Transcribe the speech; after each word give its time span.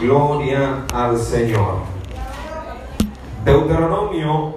Gloria 0.00 0.86
al 0.94 1.18
Señor. 1.18 1.80
Deuteronomio 3.44 4.54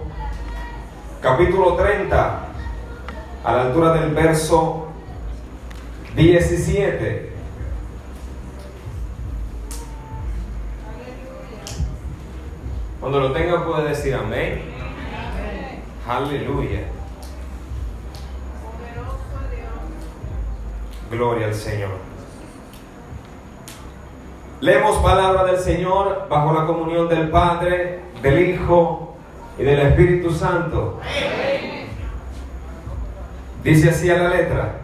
capítulo 1.21 1.75
30, 1.75 2.47
a 3.43 3.53
la 3.53 3.61
altura 3.63 3.91
del 3.91 4.13
verso 4.13 4.87
17. 6.15 7.33
Cuando 13.01 13.19
lo 13.19 13.33
tenga 13.33 13.65
puede 13.65 13.89
decir 13.89 14.15
amén. 14.15 14.61
Aleluya. 16.07 16.83
Gloria 21.11 21.47
al 21.47 21.54
Señor. 21.54 22.12
Leemos 24.63 24.95
palabra 24.99 25.43
del 25.43 25.59
Señor 25.59 26.27
bajo 26.29 26.53
la 26.53 26.65
comunión 26.65 27.09
del 27.09 27.29
Padre, 27.29 27.99
del 28.21 28.49
Hijo 28.49 29.13
y 29.59 29.63
del 29.63 29.77
Espíritu 29.77 30.31
Santo. 30.31 31.01
Dice 33.61 33.89
así 33.89 34.09
a 34.09 34.19
la 34.19 34.30
letra. 34.30 34.75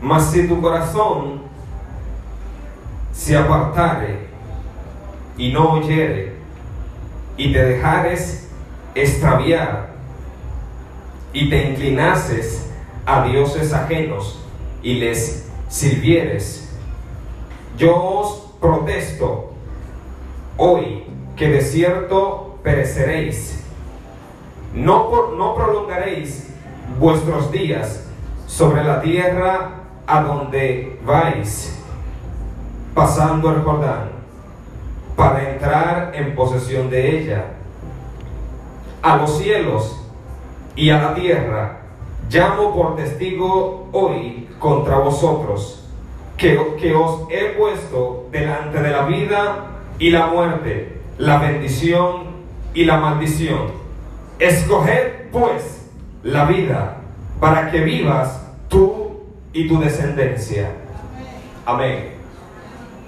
Mas 0.00 0.30
si 0.32 0.48
tu 0.48 0.62
corazón 0.62 1.42
se 3.12 3.36
apartare 3.36 4.20
y 5.36 5.52
no 5.52 5.72
oyere 5.72 6.36
y 7.36 7.52
te 7.52 7.64
dejares 7.66 8.48
extraviar 8.94 9.90
y 11.34 11.50
te 11.50 11.68
inclinases 11.68 12.70
a 13.04 13.26
dioses 13.26 13.74
ajenos 13.74 14.42
y 14.82 14.94
les 14.94 15.50
sirvieres, 15.68 16.63
yo 17.76 17.96
os 17.96 18.52
protesto 18.60 19.50
hoy 20.56 21.04
que 21.36 21.48
de 21.48 21.60
cierto 21.60 22.58
pereceréis. 22.62 23.64
No, 24.74 25.08
por, 25.08 25.32
no 25.34 25.54
prolongaréis 25.54 26.52
vuestros 26.98 27.50
días 27.50 28.06
sobre 28.46 28.82
la 28.84 29.00
tierra 29.00 29.82
a 30.06 30.22
donde 30.22 31.00
vais, 31.04 31.78
pasando 32.94 33.50
el 33.50 33.62
Jordán, 33.62 34.10
para 35.16 35.50
entrar 35.50 36.12
en 36.14 36.34
posesión 36.34 36.90
de 36.90 37.18
ella. 37.18 37.44
A 39.02 39.16
los 39.16 39.38
cielos 39.38 40.00
y 40.76 40.90
a 40.90 41.00
la 41.00 41.14
tierra 41.14 41.80
llamo 42.30 42.74
por 42.74 42.96
testigo 42.96 43.88
hoy 43.92 44.48
contra 44.58 44.98
vosotros, 44.98 45.83
que, 46.36 46.58
que 46.80 46.94
os 46.94 47.22
he 47.30 47.54
puesto 47.56 48.28
delante 48.30 48.80
de 48.80 48.90
la 48.90 49.04
vida 49.04 49.66
y 49.98 50.10
la 50.10 50.26
muerte, 50.26 51.00
la 51.18 51.38
bendición 51.38 52.24
y 52.74 52.84
la 52.84 52.96
maldición. 52.98 53.72
Escoged 54.38 55.30
pues 55.30 55.88
la 56.22 56.44
vida 56.46 56.96
para 57.40 57.70
que 57.70 57.80
vivas 57.80 58.40
tú 58.68 59.20
y 59.52 59.68
tu 59.68 59.80
descendencia. 59.80 60.70
Amén. 61.66 62.14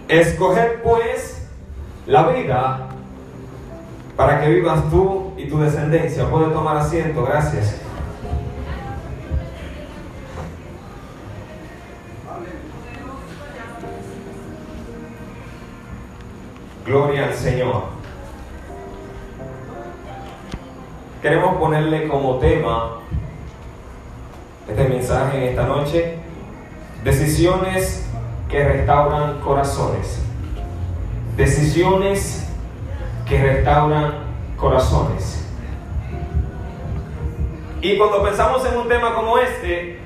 Escoged 0.08 0.82
pues 0.82 1.48
la 2.06 2.28
vida 2.28 2.88
para 4.16 4.40
que 4.40 4.48
vivas 4.48 4.88
tú 4.90 5.32
y 5.36 5.46
tu 5.46 5.58
descendencia. 5.58 6.28
Puede 6.30 6.50
tomar 6.50 6.76
asiento, 6.76 7.24
gracias. 7.24 7.80
Gloria 16.86 17.24
al 17.24 17.34
Señor. 17.34 17.82
Queremos 21.20 21.56
ponerle 21.56 22.06
como 22.06 22.36
tema 22.36 23.00
este 24.68 24.84
mensaje 24.84 25.36
en 25.36 25.42
esta 25.50 25.64
noche, 25.64 26.14
decisiones 27.02 28.08
que 28.48 28.62
restauran 28.62 29.40
corazones. 29.40 30.22
Decisiones 31.36 32.48
que 33.28 33.42
restauran 33.42 34.14
corazones. 34.56 35.44
Y 37.82 37.98
cuando 37.98 38.22
pensamos 38.22 38.64
en 38.64 38.78
un 38.78 38.86
tema 38.86 39.12
como 39.16 39.38
este, 39.38 39.98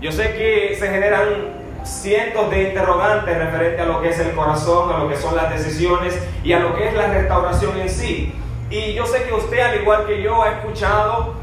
yo 0.00 0.12
sé 0.12 0.34
que 0.34 0.76
se 0.78 0.88
generan 0.88 1.61
cientos 1.84 2.50
de 2.50 2.68
interrogantes 2.68 3.36
referente 3.36 3.82
a 3.82 3.84
lo 3.86 4.00
que 4.00 4.10
es 4.10 4.18
el 4.18 4.32
corazón, 4.32 4.92
a 4.92 4.98
lo 4.98 5.08
que 5.08 5.16
son 5.16 5.36
las 5.36 5.50
decisiones 5.50 6.18
y 6.44 6.52
a 6.52 6.60
lo 6.60 6.74
que 6.74 6.88
es 6.88 6.94
la 6.94 7.08
restauración 7.08 7.78
en 7.80 7.88
sí. 7.88 8.34
Y 8.70 8.94
yo 8.94 9.06
sé 9.06 9.24
que 9.24 9.34
usted, 9.34 9.60
al 9.60 9.80
igual 9.80 10.06
que 10.06 10.22
yo, 10.22 10.42
ha 10.42 10.50
escuchado 10.50 11.34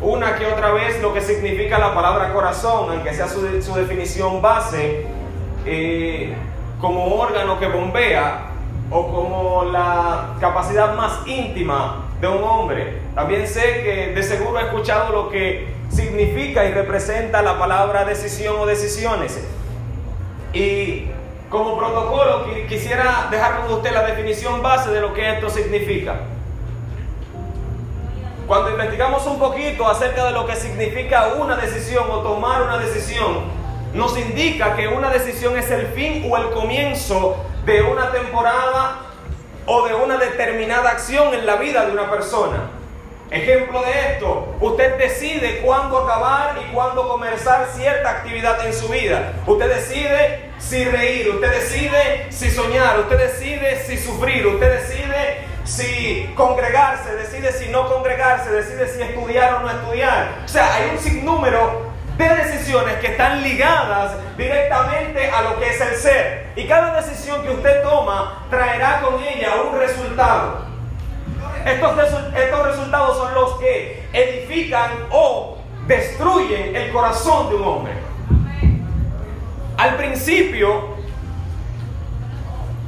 una 0.00 0.36
que 0.36 0.46
otra 0.46 0.72
vez 0.72 1.00
lo 1.00 1.12
que 1.12 1.20
significa 1.20 1.78
la 1.78 1.94
palabra 1.94 2.32
corazón, 2.32 2.90
aunque 2.90 3.14
sea 3.14 3.28
su, 3.28 3.62
su 3.62 3.74
definición 3.74 4.42
base, 4.42 5.06
eh, 5.64 6.34
como 6.80 7.14
órgano 7.14 7.58
que 7.60 7.68
bombea 7.68 8.48
o 8.90 9.06
como 9.08 9.64
la 9.64 10.34
capacidad 10.40 10.94
más 10.96 11.26
íntima 11.26 12.06
de 12.20 12.28
un 12.28 12.42
hombre. 12.42 12.98
También 13.14 13.46
sé 13.46 13.82
que 13.82 14.12
de 14.14 14.22
seguro 14.22 14.58
ha 14.58 14.62
escuchado 14.62 15.12
lo 15.12 15.30
que 15.30 15.71
significa 15.94 16.64
y 16.64 16.72
representa 16.72 17.42
la 17.42 17.58
palabra 17.58 18.04
decisión 18.04 18.56
o 18.58 18.66
decisiones. 18.66 19.38
Y 20.52 21.06
como 21.50 21.76
protocolo 21.76 22.46
quisiera 22.68 23.28
dejar 23.30 23.60
con 23.60 23.74
usted 23.74 23.92
la 23.92 24.04
definición 24.04 24.62
base 24.62 24.90
de 24.90 25.00
lo 25.00 25.12
que 25.12 25.30
esto 25.32 25.50
significa. 25.50 26.20
Cuando 28.46 28.70
investigamos 28.70 29.26
un 29.26 29.38
poquito 29.38 29.86
acerca 29.88 30.24
de 30.24 30.32
lo 30.32 30.46
que 30.46 30.56
significa 30.56 31.34
una 31.38 31.56
decisión 31.56 32.10
o 32.10 32.18
tomar 32.18 32.62
una 32.62 32.78
decisión, 32.78 33.62
nos 33.94 34.18
indica 34.18 34.74
que 34.74 34.88
una 34.88 35.10
decisión 35.10 35.56
es 35.58 35.70
el 35.70 35.86
fin 35.88 36.26
o 36.30 36.36
el 36.36 36.50
comienzo 36.50 37.36
de 37.64 37.82
una 37.82 38.10
temporada 38.10 39.02
o 39.66 39.86
de 39.86 39.94
una 39.94 40.16
determinada 40.16 40.90
acción 40.90 41.34
en 41.34 41.46
la 41.46 41.56
vida 41.56 41.84
de 41.84 41.92
una 41.92 42.10
persona. 42.10 42.81
Ejemplo 43.32 43.80
de 43.80 44.12
esto, 44.12 44.54
usted 44.60 44.98
decide 44.98 45.62
cuándo 45.64 46.04
acabar 46.04 46.54
y 46.62 46.70
cuándo 46.70 47.08
comenzar 47.08 47.66
cierta 47.74 48.10
actividad 48.10 48.66
en 48.66 48.74
su 48.74 48.88
vida. 48.88 49.32
Usted 49.46 49.74
decide 49.74 50.50
si 50.58 50.84
reír, 50.84 51.30
usted 51.30 51.50
decide 51.50 52.26
si 52.28 52.50
soñar, 52.50 53.00
usted 53.00 53.16
decide 53.16 53.82
si 53.86 53.96
sufrir, 53.96 54.46
usted 54.46 54.82
decide 54.82 55.46
si 55.64 56.30
congregarse, 56.36 57.14
decide 57.14 57.52
si 57.52 57.70
no 57.70 57.88
congregarse, 57.88 58.50
decide 58.50 58.86
si 58.86 59.00
estudiar 59.00 59.54
o 59.54 59.60
no 59.60 59.70
estudiar. 59.70 60.42
O 60.44 60.48
sea, 60.48 60.74
hay 60.74 60.90
un 60.90 60.98
sinnúmero 60.98 61.90
de 62.18 62.28
decisiones 62.28 62.96
que 62.96 63.12
están 63.12 63.42
ligadas 63.42 64.12
directamente 64.36 65.30
a 65.30 65.40
lo 65.40 65.58
que 65.58 65.70
es 65.70 65.80
el 65.80 65.94
ser. 65.94 66.46
Y 66.54 66.66
cada 66.66 67.00
decisión 67.00 67.42
que 67.42 67.48
usted 67.48 67.82
toma 67.82 68.46
traerá 68.50 69.00
con 69.00 69.22
ella 69.24 69.54
un 69.62 69.78
resultado. 69.78 70.71
Estos, 71.64 71.98
estos 72.34 72.66
resultados 72.66 73.16
son 73.16 73.34
los 73.34 73.58
que 73.58 74.08
edifican 74.12 74.90
o 75.10 75.58
destruyen 75.86 76.74
el 76.74 76.92
corazón 76.92 77.50
de 77.50 77.56
un 77.56 77.64
hombre. 77.64 77.92
Al 79.76 79.96
principio 79.96 80.96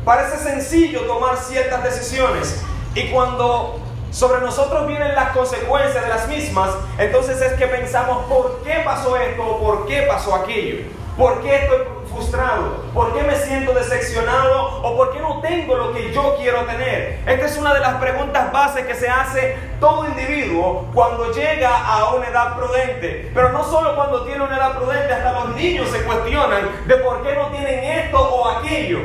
parece 0.05 0.37
sencillo 0.39 1.03
tomar 1.03 1.37
ciertas 1.37 1.83
decisiones 1.83 2.63
y 2.95 3.09
cuando 3.09 3.81
sobre 4.11 4.41
nosotros 4.43 4.87
vienen 4.87 5.15
las 5.15 5.31
consecuencias 5.31 6.05
de 6.05 6.09
las 6.09 6.29
mismas, 6.29 6.71
entonces 6.99 7.41
es 7.41 7.55
que 7.55 7.67
pensamos 7.67 8.27
por 8.27 8.63
qué 8.63 8.83
pasó 8.85 9.17
esto 9.17 9.43
o 9.43 9.61
por 9.61 9.87
qué 9.87 10.03
pasó 10.03 10.37
aquello, 10.37 10.85
por 11.19 11.43
qué 11.43 11.65
estoy 11.65 11.79
frustrado, 12.15 12.85
por 12.95 13.13
qué 13.15 13.23
me 13.23 13.37
siento 13.37 13.73
decepcionado 13.73 14.81
o 14.83 14.97
por 14.97 15.13
qué 15.13 15.21
no 15.21 15.41
tengo 15.41 15.77
lo 15.77 15.93
que 15.93 16.13
yo 16.13 16.37
quiero 16.39 16.65
tener. 16.65 17.21
Esta 17.27 17.47
es 17.47 17.57
una 17.59 17.75
de 17.75 17.81
las 17.81 17.95
preguntas 17.95 18.53
bases 18.53 18.87
que 18.87 18.95
se 18.95 19.09
hace 19.09 19.57
todo 19.81 20.07
individuo 20.07 20.89
cuando 20.95 21.33
llega 21.33 21.77
a 21.77 22.15
una 22.15 22.29
edad 22.29 22.57
prudente. 22.57 23.31
Pero 23.35 23.51
no 23.51 23.65
solo 23.65 23.95
cuando 23.97 24.25
tiene 24.25 24.45
una 24.45 24.57
edad 24.57 24.77
prudente, 24.77 25.13
hasta 25.13 25.33
los 25.33 25.57
niños 25.57 25.89
se 25.91 26.03
cuestionan 26.05 26.69
de 26.87 26.97
por 26.97 27.23
qué 27.23 27.35
no 27.35 27.49
tienen 27.49 27.85
esto 27.85 28.19
o 28.19 28.49
aquello. 28.49 29.01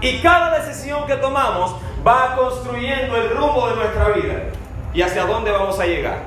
Y 0.00 0.20
cada 0.22 0.58
decisión 0.58 1.06
que 1.06 1.16
tomamos 1.16 1.76
va 2.06 2.34
construyendo 2.36 3.16
el 3.16 3.36
rumbo 3.36 3.68
de 3.68 3.76
nuestra 3.76 4.08
vida 4.10 4.34
y 4.94 5.02
hacia 5.02 5.26
dónde 5.26 5.50
vamos 5.50 5.78
a 5.78 5.86
llegar. 5.86 6.18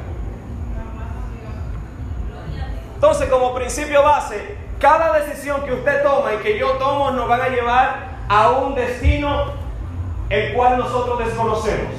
Entonces, 2.96 3.28
como 3.28 3.54
principio 3.54 4.02
base, 4.02 4.63
cada 4.84 5.18
decisión 5.18 5.64
que 5.64 5.72
usted 5.72 6.04
toma 6.04 6.34
y 6.34 6.38
que 6.40 6.60
yo 6.60 6.72
tomo 6.72 7.10
nos 7.12 7.26
van 7.30 7.40
a 7.40 7.48
llevar 7.48 8.18
a 8.28 8.50
un 8.50 8.76
destino 8.76 9.54
el 10.30 10.54
cual 10.54 10.78
nosotros 10.78 11.20
desconocemos. 11.20 11.94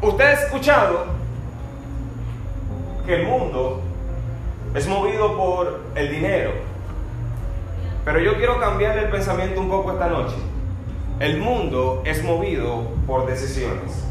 Usted 0.00 0.24
ha 0.24 0.32
escuchado 0.32 1.06
que 3.04 3.16
el 3.16 3.26
mundo 3.26 3.80
es 4.72 4.86
movido 4.86 5.36
por 5.36 5.80
el 5.96 6.08
dinero. 6.08 6.52
Pero 8.04 8.20
yo 8.20 8.36
quiero 8.36 8.60
cambiarle 8.60 9.02
el 9.02 9.10
pensamiento 9.10 9.60
un 9.60 9.68
poco 9.68 9.90
esta 9.90 10.06
noche. 10.06 10.36
El 11.18 11.38
mundo 11.38 12.00
es 12.04 12.22
movido 12.22 12.92
por 13.08 13.26
decisiones. 13.26 14.04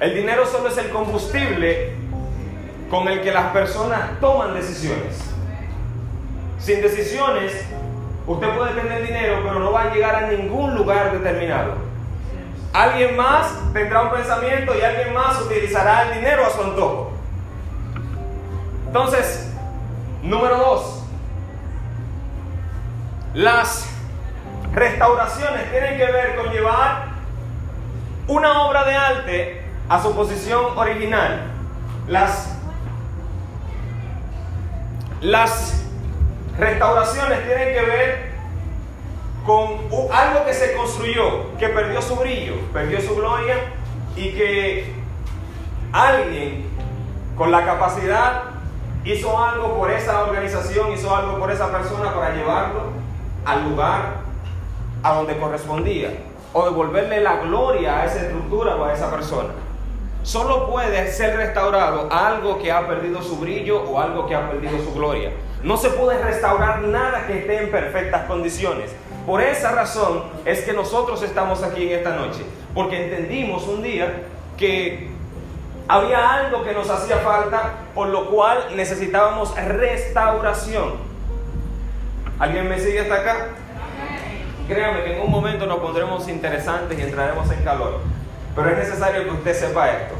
El 0.00 0.12
dinero 0.12 0.44
solo 0.44 0.70
es 0.70 0.78
el 0.78 0.90
combustible 0.90 1.97
con 2.90 3.08
el 3.08 3.20
que 3.22 3.32
las 3.32 3.46
personas 3.52 4.18
toman 4.20 4.54
decisiones. 4.54 5.18
Sin 6.58 6.80
decisiones, 6.80 7.52
usted 8.26 8.56
puede 8.56 8.80
tener 8.80 9.06
dinero, 9.06 9.40
pero 9.44 9.58
no 9.58 9.72
va 9.72 9.82
a 9.82 9.94
llegar 9.94 10.14
a 10.16 10.28
ningún 10.28 10.74
lugar 10.74 11.12
determinado. 11.12 11.74
Alguien 12.72 13.16
más 13.16 13.54
tendrá 13.72 14.02
un 14.02 14.10
pensamiento 14.10 14.74
y 14.76 14.82
alguien 14.82 15.14
más 15.14 15.40
utilizará 15.40 16.08
el 16.08 16.14
dinero 16.14 16.46
a 16.46 16.50
su 16.50 16.62
antojo. 16.62 17.12
Entonces, 18.86 19.50
número 20.22 20.56
dos, 20.58 21.04
las 23.34 23.88
restauraciones 24.72 25.70
tienen 25.70 25.96
que 25.96 26.06
ver 26.06 26.36
con 26.36 26.52
llevar 26.52 27.06
una 28.26 28.62
obra 28.62 28.84
de 28.84 28.94
arte 28.94 29.62
a 29.88 30.02
su 30.02 30.14
posición 30.14 30.76
original. 30.76 31.42
Las, 32.06 32.57
las 35.20 35.84
restauraciones 36.58 37.44
tienen 37.44 37.74
que 37.74 37.82
ver 37.82 38.28
con 39.44 39.78
algo 40.12 40.44
que 40.44 40.54
se 40.54 40.74
construyó, 40.74 41.56
que 41.58 41.68
perdió 41.68 42.02
su 42.02 42.16
brillo, 42.16 42.54
perdió 42.72 43.00
su 43.00 43.16
gloria 43.16 43.56
y 44.14 44.32
que 44.32 44.92
alguien 45.92 46.66
con 47.36 47.50
la 47.50 47.64
capacidad 47.64 48.42
hizo 49.04 49.42
algo 49.42 49.78
por 49.78 49.90
esa 49.90 50.22
organización, 50.24 50.92
hizo 50.92 51.14
algo 51.14 51.38
por 51.38 51.50
esa 51.50 51.70
persona 51.72 52.12
para 52.14 52.34
llevarlo 52.34 52.82
al 53.44 53.70
lugar 53.70 54.16
a 55.02 55.14
donde 55.14 55.38
correspondía 55.38 56.10
o 56.52 56.64
devolverle 56.64 57.20
la 57.20 57.36
gloria 57.36 58.00
a 58.00 58.04
esa 58.04 58.22
estructura 58.22 58.76
o 58.76 58.84
a 58.84 58.92
esa 58.92 59.10
persona. 59.10 59.50
Solo 60.28 60.68
puede 60.68 61.10
ser 61.10 61.38
restaurado 61.38 62.06
algo 62.12 62.58
que 62.58 62.70
ha 62.70 62.86
perdido 62.86 63.22
su 63.22 63.38
brillo 63.38 63.82
o 63.84 63.98
algo 63.98 64.26
que 64.26 64.34
ha 64.34 64.50
perdido 64.50 64.78
su 64.84 64.92
gloria. 64.92 65.30
No 65.62 65.78
se 65.78 65.88
puede 65.88 66.22
restaurar 66.22 66.82
nada 66.82 67.26
que 67.26 67.38
esté 67.38 67.62
en 67.62 67.70
perfectas 67.70 68.26
condiciones. 68.26 68.94
Por 69.24 69.40
esa 69.40 69.72
razón 69.72 70.24
es 70.44 70.60
que 70.60 70.74
nosotros 70.74 71.22
estamos 71.22 71.62
aquí 71.62 71.84
en 71.84 72.00
esta 72.00 72.14
noche, 72.14 72.40
porque 72.74 73.04
entendimos 73.04 73.66
un 73.68 73.82
día 73.82 74.24
que 74.58 75.08
había 75.88 76.34
algo 76.34 76.62
que 76.62 76.74
nos 76.74 76.90
hacía 76.90 77.16
falta, 77.20 77.76
por 77.94 78.08
lo 78.08 78.28
cual 78.28 78.76
necesitábamos 78.76 79.56
restauración. 79.56 80.92
¿Alguien 82.38 82.68
me 82.68 82.78
sigue 82.78 83.00
hasta 83.00 83.14
acá? 83.14 83.46
Créame 84.68 85.04
que 85.04 85.16
en 85.16 85.22
un 85.22 85.30
momento 85.30 85.64
nos 85.64 85.78
pondremos 85.78 86.28
interesantes 86.28 86.98
y 86.98 87.00
entraremos 87.00 87.50
en 87.50 87.64
calor. 87.64 88.00
Pero 88.54 88.70
es 88.70 88.76
necesario 88.76 89.22
que 89.22 89.30
usted 89.30 89.54
sepa 89.54 89.88
esto. 89.88 90.17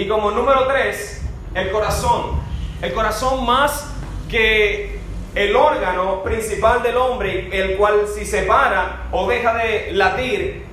Y 0.00 0.08
como 0.08 0.30
número 0.30 0.66
tres, 0.66 1.20
el 1.54 1.70
corazón. 1.70 2.40
El 2.80 2.94
corazón 2.94 3.44
más 3.44 3.84
que 4.30 4.98
el 5.34 5.54
órgano 5.54 6.22
principal 6.22 6.82
del 6.82 6.96
hombre, 6.96 7.50
el 7.52 7.76
cual 7.76 8.06
si 8.08 8.24
se 8.24 8.44
para 8.44 9.08
o 9.12 9.28
deja 9.28 9.52
de 9.52 9.92
latir, 9.92 10.64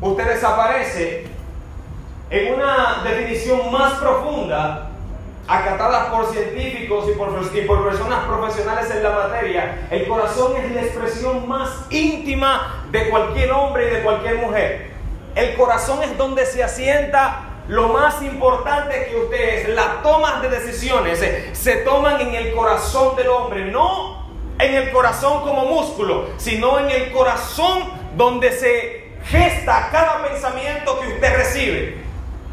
usted 0.00 0.26
desaparece. 0.26 1.24
En 2.30 2.54
una 2.54 3.04
definición 3.04 3.70
más 3.70 3.92
profunda, 3.92 4.90
acatada 5.46 6.10
por 6.10 6.32
científicos 6.32 7.04
y 7.14 7.16
por, 7.16 7.30
y 7.54 7.60
por 7.60 7.88
personas 7.88 8.24
profesionales 8.24 8.90
en 8.90 9.04
la 9.04 9.10
materia, 9.10 9.86
el 9.88 10.08
corazón 10.08 10.56
es 10.56 10.72
la 10.72 10.82
expresión 10.82 11.48
más 11.48 11.70
íntima 11.90 12.86
de 12.90 13.08
cualquier 13.08 13.52
hombre 13.52 13.86
y 13.86 13.94
de 13.94 14.02
cualquier 14.02 14.38
mujer. 14.38 14.90
El 15.36 15.54
corazón 15.54 16.02
es 16.02 16.18
donde 16.18 16.44
se 16.44 16.64
asienta 16.64 17.52
lo 17.68 17.88
más 17.88 18.22
importante 18.22 19.06
que 19.08 19.16
ustedes, 19.16 19.68
las 19.70 20.02
tomas 20.02 20.42
de 20.42 20.50
decisiones 20.50 21.24
se, 21.52 21.76
toman 21.76 22.20
en 22.20 22.34
el 22.34 22.54
corazón 22.54 23.16
del 23.16 23.28
hombre, 23.28 23.64
no 23.66 24.28
en 24.58 24.74
el 24.74 24.92
corazón 24.92 25.42
como 25.42 25.64
músculo, 25.64 26.28
sino 26.36 26.78
en 26.78 26.90
el 26.90 27.10
corazón 27.12 27.90
donde 28.16 28.52
se 28.52 29.14
gesta 29.24 29.88
cada 29.90 30.22
pensamiento 30.22 31.00
que 31.00 31.08
usted 31.08 31.36
recibe. 31.36 32.04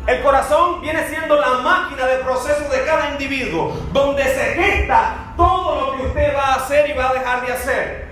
El 0.07 0.23
corazón 0.23 0.81
viene 0.81 1.07
siendo 1.09 1.35
la 1.35 1.59
máquina 1.59 2.07
de 2.07 2.17
proceso 2.23 2.67
de 2.69 2.83
cada 2.85 3.11
individuo, 3.11 3.77
donde 3.91 4.23
se 4.23 4.55
gesta 4.55 5.33
todo 5.37 5.75
lo 5.75 5.97
que 5.97 6.07
usted 6.07 6.35
va 6.35 6.53
a 6.53 6.55
hacer 6.55 6.89
y 6.89 6.93
va 6.93 7.09
a 7.09 7.13
dejar 7.13 7.45
de 7.45 7.53
hacer. 7.53 8.11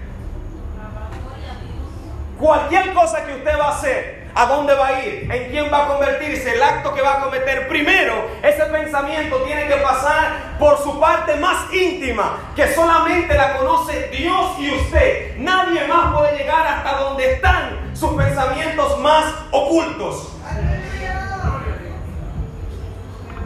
Cualquier 2.37 2.93
cosa 2.93 3.25
que 3.25 3.33
usted 3.33 3.59
va 3.59 3.65
a 3.65 3.71
hacer, 3.71 4.18
¿A 4.35 4.45
dónde 4.45 4.73
va 4.73 4.87
a 4.87 5.05
ir? 5.05 5.29
¿En 5.31 5.49
quién 5.51 5.71
va 5.71 5.85
a 5.85 5.87
convertirse? 5.87 6.53
El 6.53 6.63
acto 6.63 6.93
que 6.93 7.01
va 7.01 7.17
a 7.17 7.19
cometer. 7.21 7.67
Primero, 7.67 8.29
ese 8.41 8.63
pensamiento 8.65 9.37
tiene 9.43 9.67
que 9.67 9.75
pasar 9.77 10.57
por 10.59 10.77
su 10.77 10.99
parte 10.99 11.35
más 11.35 11.73
íntima, 11.73 12.37
que 12.55 12.73
solamente 12.73 13.33
la 13.35 13.57
conoce 13.57 14.09
Dios 14.09 14.59
y 14.59 14.71
usted. 14.71 15.37
Nadie 15.37 15.87
más 15.87 16.13
puede 16.13 16.37
llegar 16.37 16.65
hasta 16.67 16.97
donde 16.97 17.33
están 17.33 17.91
sus 17.93 18.13
pensamientos 18.15 18.99
más 18.99 19.25
ocultos. 19.51 20.29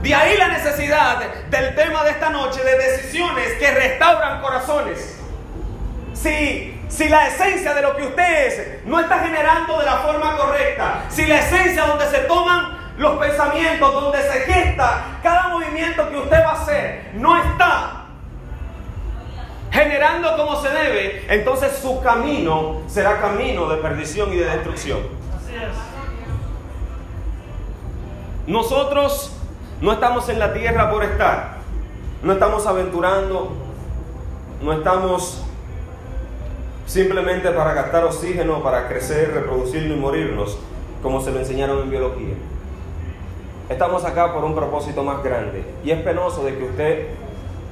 De 0.02 0.14
ahí 0.14 0.36
la 0.38 0.50
necesidad 0.50 1.18
del 1.50 1.76
tema 1.76 2.04
de 2.04 2.10
esta 2.10 2.30
noche 2.30 2.62
de 2.62 2.78
decisiones 2.78 3.54
que 3.54 3.72
restauran 3.72 4.42
corazones. 4.42 5.18
Si 6.14 6.78
si 6.96 7.10
la 7.10 7.28
esencia 7.28 7.74
de 7.74 7.82
lo 7.82 7.96
que 7.96 8.04
usted 8.04 8.48
es 8.48 8.86
no 8.86 9.00
está 9.00 9.20
generando 9.20 9.80
de 9.80 9.86
la 9.86 9.98
forma 9.98 10.38
correcta, 10.38 11.06
si 11.10 11.26
la 11.26 11.40
esencia 11.40 11.88
donde 11.88 12.06
se 12.06 12.20
toman 12.20 12.78
los 12.98 13.18
pensamientos, 13.18 13.94
donde 13.94 14.22
se 14.22 14.42
gesta 14.42 15.20
cada 15.24 15.48
movimiento 15.48 16.08
que 16.10 16.18
usted 16.18 16.40
va 16.44 16.52
a 16.52 16.62
hacer, 16.62 17.10
no 17.16 17.36
está 17.36 18.06
generando 19.72 20.38
como 20.38 20.62
se 20.62 20.70
debe, 20.70 21.26
entonces 21.30 21.80
su 21.82 22.00
camino 22.02 22.84
será 22.86 23.20
camino 23.20 23.68
de 23.70 23.78
perdición 23.78 24.32
y 24.32 24.36
de 24.36 24.46
destrucción. 24.46 25.00
Nosotros 28.46 29.36
no 29.82 29.94
estamos 29.94 30.30
en 30.30 30.38
la 30.38 30.54
tierra 30.54 30.92
por 30.92 31.04
estar, 31.04 31.56
no 32.22 32.34
estamos 32.34 32.68
aventurando, 32.68 33.52
no 34.62 34.74
estamos 34.74 35.44
simplemente 36.86 37.50
para 37.52 37.74
gastar 37.74 38.04
oxígeno, 38.06 38.62
para 38.62 38.88
crecer, 38.88 39.34
reproducirnos 39.34 39.98
y 39.98 40.00
morirnos, 40.00 40.58
como 41.02 41.22
se 41.22 41.32
lo 41.32 41.40
enseñaron 41.40 41.82
en 41.82 41.90
biología. 41.90 42.34
Estamos 43.70 44.04
acá 44.06 44.34
por 44.34 44.44
un 44.44 44.56
propósito 44.56 45.04
más 45.04 45.24
grande 45.24 45.64
y 45.84 45.92
es 45.92 46.02
penoso 46.02 46.44
de 46.44 46.58
que 46.58 46.64
usted 46.64 47.08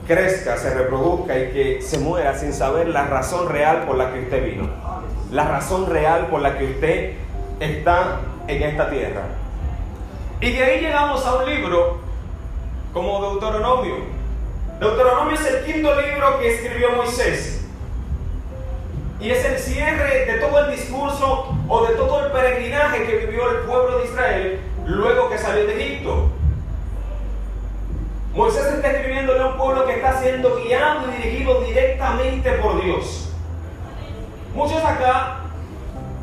crezca, 0.07 0.57
se 0.57 0.73
reproduzca 0.73 1.37
y 1.37 1.51
que 1.51 1.81
se 1.81 1.99
muera 1.99 2.37
sin 2.37 2.53
saber 2.53 2.87
la 2.89 3.05
razón 3.05 3.49
real 3.49 3.83
por 3.85 3.97
la 3.97 4.11
que 4.11 4.21
usted 4.21 4.43
vino, 4.43 4.69
la 5.31 5.45
razón 5.45 5.89
real 5.89 6.27
por 6.27 6.41
la 6.41 6.57
que 6.57 6.65
usted 6.65 7.13
está 7.59 8.19
en 8.47 8.63
esta 8.63 8.89
tierra. 8.89 9.23
Y 10.39 10.51
de 10.51 10.63
ahí 10.63 10.81
llegamos 10.81 11.25
a 11.25 11.35
un 11.35 11.45
libro 11.45 11.99
como 12.93 13.21
Deuteronomio. 13.31 13.95
Deuteronomio 14.79 15.35
es 15.35 15.45
el 15.45 15.65
quinto 15.65 15.93
libro 16.01 16.39
que 16.39 16.55
escribió 16.55 16.91
Moisés. 16.95 17.60
Y 19.21 19.29
es 19.29 19.45
el 19.45 19.59
cierre 19.59 20.25
de 20.25 20.39
todo 20.39 20.65
el 20.65 20.71
discurso 20.71 21.55
o 21.67 21.85
de 21.85 21.93
todo 21.93 22.25
el 22.25 22.31
peregrinaje 22.31 23.05
que 23.05 23.17
vivió 23.17 23.51
el 23.51 23.57
pueblo 23.59 23.99
de 23.99 24.05
Israel 24.05 24.59
luego 24.87 25.29
que 25.29 25.37
salió 25.37 25.67
de 25.67 25.79
Egipto. 25.79 26.29
Moisés 28.33 28.65
está 28.65 28.91
escribiéndole 28.91 29.41
a 29.41 29.47
un 29.47 29.57
pueblo 29.57 29.85
que 29.85 29.97
está 29.97 30.19
siendo 30.19 30.55
guiado 30.55 31.01
y 31.07 31.21
dirigido 31.21 31.61
directamente 31.61 32.51
por 32.53 32.83
Dios. 32.83 33.31
Muchos 34.55 34.83
acá 34.83 35.41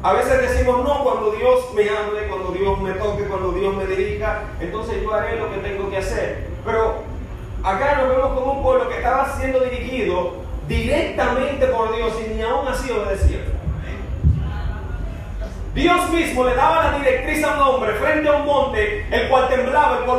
a 0.02 0.12
veces 0.14 0.40
decimos 0.40 0.82
no 0.82 1.04
cuando 1.04 1.30
Dios 1.32 1.72
me 1.74 1.88
hable, 1.88 2.26
cuando 2.28 2.50
Dios 2.50 2.80
me 2.80 2.92
toque, 2.94 3.24
cuando 3.24 3.52
Dios 3.52 3.76
me 3.76 3.86
dirija, 3.86 4.42
entonces 4.58 5.02
yo 5.02 5.14
haré 5.14 5.38
lo 5.38 5.52
que 5.52 5.58
tengo 5.58 5.88
que 5.88 5.98
hacer. 5.98 6.48
Pero 6.64 7.02
acá 7.62 7.98
nos 7.98 8.08
vemos 8.08 8.32
como 8.32 8.52
un 8.54 8.62
pueblo 8.64 8.88
que 8.88 8.96
estaba 8.96 9.36
siendo 9.36 9.60
dirigido 9.60 10.47
directamente 10.68 11.66
por 11.66 11.96
Dios 11.96 12.12
y 12.24 12.34
ni 12.34 12.42
aún 12.42 12.68
así 12.68 12.90
obedecía. 12.90 13.38
Dios 15.74 16.10
mismo 16.10 16.44
le 16.44 16.54
daba 16.54 16.90
la 16.90 16.98
directriz 16.98 17.44
a 17.44 17.54
un 17.54 17.60
hombre 17.60 17.92
frente 17.94 18.28
a 18.28 18.32
un 18.32 18.46
monte, 18.46 19.06
el 19.10 19.28
cual 19.28 19.48
temblaba, 19.48 19.98
el 19.98 20.04
cual 20.04 20.18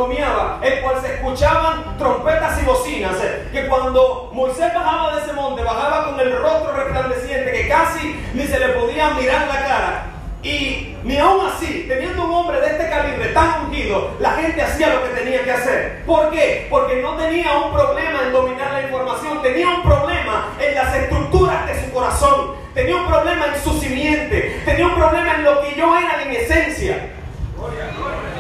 el 0.63 0.81
cual 0.81 1.01
se 1.01 1.15
escuchaban 1.15 1.97
trompetas 1.97 2.61
y 2.61 2.65
bocinas, 2.65 3.15
que 3.51 3.67
cuando 3.67 4.29
Moisés 4.33 4.73
bajaba 4.73 5.15
de 5.15 5.21
ese 5.21 5.33
monte, 5.33 5.63
bajaba 5.63 6.05
con 6.05 6.19
el 6.19 6.37
rostro 6.37 6.71
resplandeciente, 6.71 7.51
que 7.51 7.67
casi 7.67 8.19
ni 8.33 8.43
se 8.43 8.59
le 8.59 8.69
podía 8.69 9.09
mirar 9.11 9.47
la 9.47 9.65
cara. 9.65 10.05
Y 10.41 10.95
ni 11.03 11.17
aún 11.17 11.45
así, 11.45 11.85
teniendo 11.89 12.23
un 12.23 12.31
hombre 12.31 12.61
de 12.61 12.67
este 12.67 12.89
calibre 12.89 13.27
tan 13.33 13.65
ungido, 13.65 14.11
la 14.19 14.31
gente 14.31 14.61
hacía 14.61 14.93
lo 14.93 15.03
que 15.03 15.09
tenía 15.09 15.43
que 15.43 15.51
hacer. 15.51 16.03
¿Por 16.05 16.31
qué? 16.31 16.67
Porque 16.69 17.01
no 17.01 17.15
tenía 17.15 17.51
un 17.57 17.73
problema 17.73 18.21
en 18.25 18.31
dominar 18.31 18.71
la 18.71 18.81
información 18.83 19.41
tenía 19.41 19.69
un 19.69 19.83
problema 19.83 20.18
en 20.59 20.75
las 20.75 20.95
estructuras 20.95 21.67
de 21.67 21.85
su 21.85 21.91
corazón, 21.91 22.55
tenía 22.73 22.95
un 22.95 23.07
problema 23.07 23.47
en 23.47 23.61
su 23.61 23.79
simiente, 23.79 24.61
tenía 24.65 24.87
un 24.87 24.95
problema 24.95 25.35
en 25.35 25.43
lo 25.43 25.61
que 25.61 25.75
yo 25.75 25.97
era 25.97 26.23
en 26.23 26.31
esencia. 26.31 27.09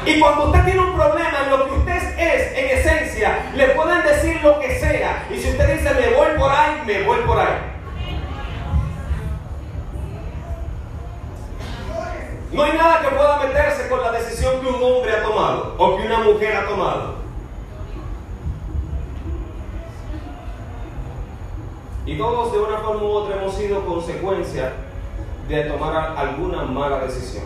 Y 0.05 0.19
cuando 0.19 0.45
usted 0.45 0.63
tiene 0.63 0.79
un 0.79 0.95
problema 0.95 1.39
en 1.43 1.49
lo 1.51 1.65
que 1.65 1.71
usted 1.73 2.19
es 2.19 2.57
en 2.57 2.77
esencia, 2.77 3.39
le 3.53 3.67
pueden 3.69 4.01
decir 4.03 4.39
lo 4.41 4.59
que 4.59 4.79
sea. 4.79 5.25
Y 5.29 5.39
si 5.39 5.49
usted 5.49 5.77
dice 5.77 5.93
me 5.93 6.15
voy 6.15 6.37
por 6.37 6.51
ahí, 6.51 6.81
me 6.85 7.03
voy 7.03 7.19
por 7.19 7.39
ahí. 7.39 7.57
No 12.51 12.63
hay 12.63 12.73
nada 12.73 13.01
que 13.01 13.15
pueda 13.15 13.37
meterse 13.37 13.87
con 13.89 14.01
la 14.01 14.11
decisión 14.11 14.59
que 14.61 14.67
un 14.67 14.81
hombre 14.81 15.11
ha 15.11 15.21
tomado 15.21 15.75
o 15.77 15.97
que 15.97 16.07
una 16.07 16.19
mujer 16.19 16.55
ha 16.55 16.67
tomado. 16.67 17.18
Y 22.09 22.17
todos 22.17 22.51
de 22.51 22.57
una 22.57 22.79
forma 22.79 23.03
u 23.03 23.11
otra 23.11 23.39
hemos 23.39 23.53
sido 23.53 23.85
consecuencia 23.85 24.73
de 25.47 25.63
tomar 25.65 26.17
alguna 26.17 26.63
mala 26.63 27.01
decisión. 27.01 27.43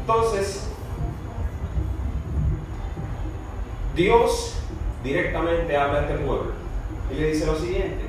Entonces, 0.00 0.70
Dios 3.94 4.54
directamente 5.04 5.76
habla 5.76 5.98
a 5.98 6.02
este 6.04 6.14
pueblo 6.14 6.52
y 7.10 7.14
le 7.16 7.32
dice 7.32 7.44
lo 7.44 7.56
siguiente. 7.56 8.06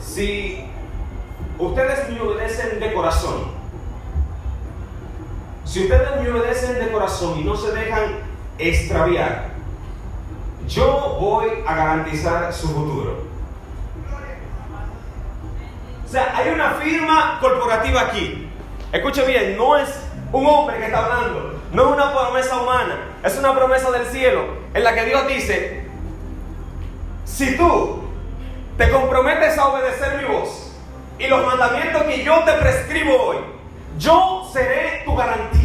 Si 0.00 0.64
ustedes 1.58 2.08
me 2.08 2.20
obedecen 2.22 2.80
de 2.80 2.94
corazón, 2.94 3.53
si 5.74 5.82
ustedes 5.82 6.08
me 6.22 6.30
obedecen 6.30 6.78
de 6.78 6.92
corazón 6.92 7.36
y 7.40 7.42
no 7.42 7.56
se 7.56 7.72
dejan 7.72 8.20
extraviar, 8.58 9.48
yo 10.68 11.16
voy 11.20 11.48
a 11.66 11.74
garantizar 11.74 12.52
su 12.52 12.68
futuro. 12.68 13.24
O 16.04 16.08
sea, 16.08 16.32
hay 16.36 16.50
una 16.50 16.74
firma 16.74 17.38
corporativa 17.40 18.02
aquí. 18.02 18.48
Escuche 18.92 19.26
bien, 19.26 19.56
no 19.56 19.76
es 19.76 19.88
un 20.30 20.46
hombre 20.46 20.76
que 20.76 20.84
está 20.84 21.06
hablando, 21.06 21.60
no 21.72 21.82
es 21.82 21.88
una 21.92 22.12
promesa 22.12 22.56
humana, 22.56 22.96
es 23.24 23.36
una 23.36 23.52
promesa 23.52 23.90
del 23.90 24.06
cielo 24.06 24.44
en 24.74 24.84
la 24.84 24.94
que 24.94 25.06
Dios 25.06 25.26
dice, 25.26 25.88
si 27.24 27.56
tú 27.56 28.04
te 28.78 28.88
comprometes 28.92 29.58
a 29.58 29.66
obedecer 29.66 30.22
mi 30.22 30.32
voz 30.32 30.76
y 31.18 31.26
los 31.26 31.44
mandamientos 31.44 32.04
que 32.04 32.22
yo 32.22 32.44
te 32.44 32.52
prescribo 32.52 33.20
hoy, 33.20 33.38
yo 33.98 34.48
seré 34.52 35.02
tu 35.04 35.14
garantía. 35.14 35.63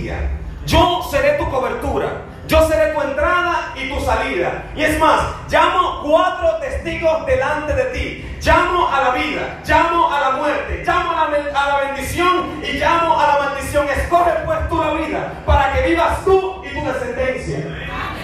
Yo 0.66 1.08
seré 1.10 1.38
tu 1.38 1.50
cobertura. 1.50 2.08
Yo 2.48 2.68
seré 2.68 2.94
tu 2.94 3.02
entrada 3.02 3.74
y 3.76 3.90
tu 3.90 4.00
salida. 4.04 4.64
Y 4.76 4.84
es 4.84 5.00
más, 5.00 5.22
llamo 5.52 6.02
cuatro 6.04 6.58
testigos 6.60 7.26
delante 7.28 7.76
de 7.76 7.84
ti. 7.86 8.38
Llamo 8.42 8.88
a 8.88 9.02
la 9.02 9.12
vida, 9.12 9.60
llamo 9.68 10.12
a 10.12 10.20
la 10.20 10.32
muerte, 10.32 10.84
llamo 10.84 11.12
a 11.12 11.30
la, 11.30 11.62
a 11.62 11.68
la 11.68 11.92
bendición 11.92 12.60
y 12.64 12.78
llamo 12.80 13.20
a 13.20 13.28
la 13.28 13.40
maldición. 13.46 13.88
Escoge 13.90 14.32
pues 14.46 14.60
la 14.72 14.94
vida 14.94 15.34
para 15.46 15.74
que 15.74 15.90
vivas 15.90 16.26
tú 16.26 16.64
y 16.64 16.70
tu 16.74 16.86
descendencia. 16.86 17.58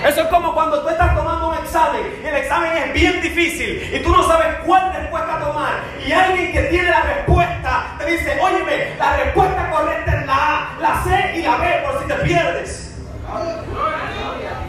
Eso 0.06 0.22
es 0.22 0.28
como 0.28 0.54
cuando 0.54 0.82
tú 0.84 0.90
estás 0.90 1.16
tomando 1.16 1.50
un 1.50 1.56
examen 1.56 2.22
y 2.24 2.28
el 2.28 2.36
examen 2.36 2.78
es 2.78 2.94
bien 2.94 3.22
difícil 3.22 3.90
y 3.92 4.00
tú 4.04 4.12
no 4.12 4.22
sabes 4.22 4.48
cuál 4.64 4.94
respuesta 4.94 5.40
tomar. 5.40 5.74
Y 6.06 6.12
alguien 6.12 6.52
que 6.52 6.62
tiene 6.66 6.92
la 6.92 7.02
respuesta 7.02 7.96
te 7.98 8.06
dice, 8.06 8.38
óyeme, 8.40 8.96
la 9.00 9.18
respuesta 9.18 9.72
correcta 9.72 10.20
es 10.20 10.26
la 10.28 10.36
A, 10.36 10.78
la 10.80 11.04
C 11.04 11.38
y 11.38 11.42
la 11.42 11.58
B 11.58 11.84
por 11.84 12.02
si 12.02 12.08
te 12.08 12.14
pierdes. 12.16 12.98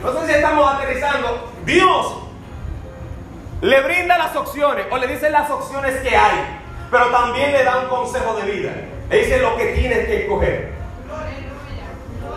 No 0.03 0.21
sé 0.21 0.27
si 0.27 0.33
estamos 0.33 0.75
aterrizando. 0.75 1.53
Dios 1.67 2.17
le 3.61 3.81
brinda 3.83 4.17
las 4.17 4.35
opciones 4.37 4.87
o 4.91 4.97
le 4.97 5.07
dice 5.07 5.29
las 5.29 5.51
opciones 5.51 5.97
que 6.01 6.17
hay, 6.17 6.61
pero 6.91 7.09
también 7.09 7.53
le 7.53 7.63
da 7.63 7.81
un 7.81 7.89
consejo 7.89 8.37
de 8.37 8.51
vida. 8.51 8.73
Le 9.11 9.19
dice 9.19 9.39
lo 9.41 9.55
que 9.59 9.67
tienes 9.67 10.07
que 10.07 10.23
escoger. 10.23 10.73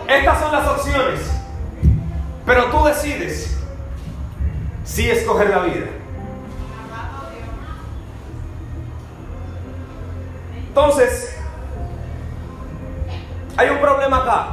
Estas 0.06 0.38
son 0.38 0.52
las 0.52 0.68
opciones. 0.68 1.39
Pero 2.50 2.64
tú 2.64 2.82
decides 2.82 3.56
si 4.82 5.08
escoger 5.08 5.50
la 5.50 5.60
vida. 5.60 5.86
Entonces, 10.66 11.38
hay 13.56 13.70
un 13.70 13.78
problema 13.78 14.16
acá. 14.16 14.48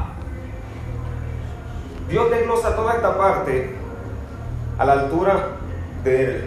Dios 2.08 2.30
desglosa 2.30 2.76
toda 2.76 2.94
esta 2.94 3.18
parte 3.18 3.76
a 4.78 4.86
la 4.86 4.94
altura 4.94 5.48
del, 6.04 6.46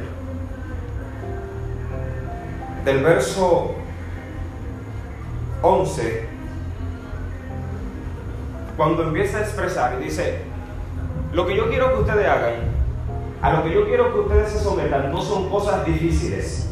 del 2.85 3.03
verso 3.03 3.75
11, 5.63 6.29
cuando 8.77 9.03
empieza 9.03 9.39
a 9.39 9.41
expresar 9.41 10.01
y 10.01 10.05
dice, 10.05 10.50
lo 11.33 11.47
que 11.47 11.57
yo 11.57 11.69
quiero 11.69 11.95
que 11.95 12.01
ustedes 12.01 12.29
hagan, 12.29 12.55
a 13.43 13.53
lo 13.53 13.65
que 13.65 13.73
yo 13.73 13.87
quiero 13.87 14.13
que 14.13 14.21
ustedes 14.21 14.53
se 14.53 14.59
sometan, 14.59 15.13
no 15.13 15.23
son 15.23 15.49
cosas 15.49 15.85
difíciles. 15.85 16.67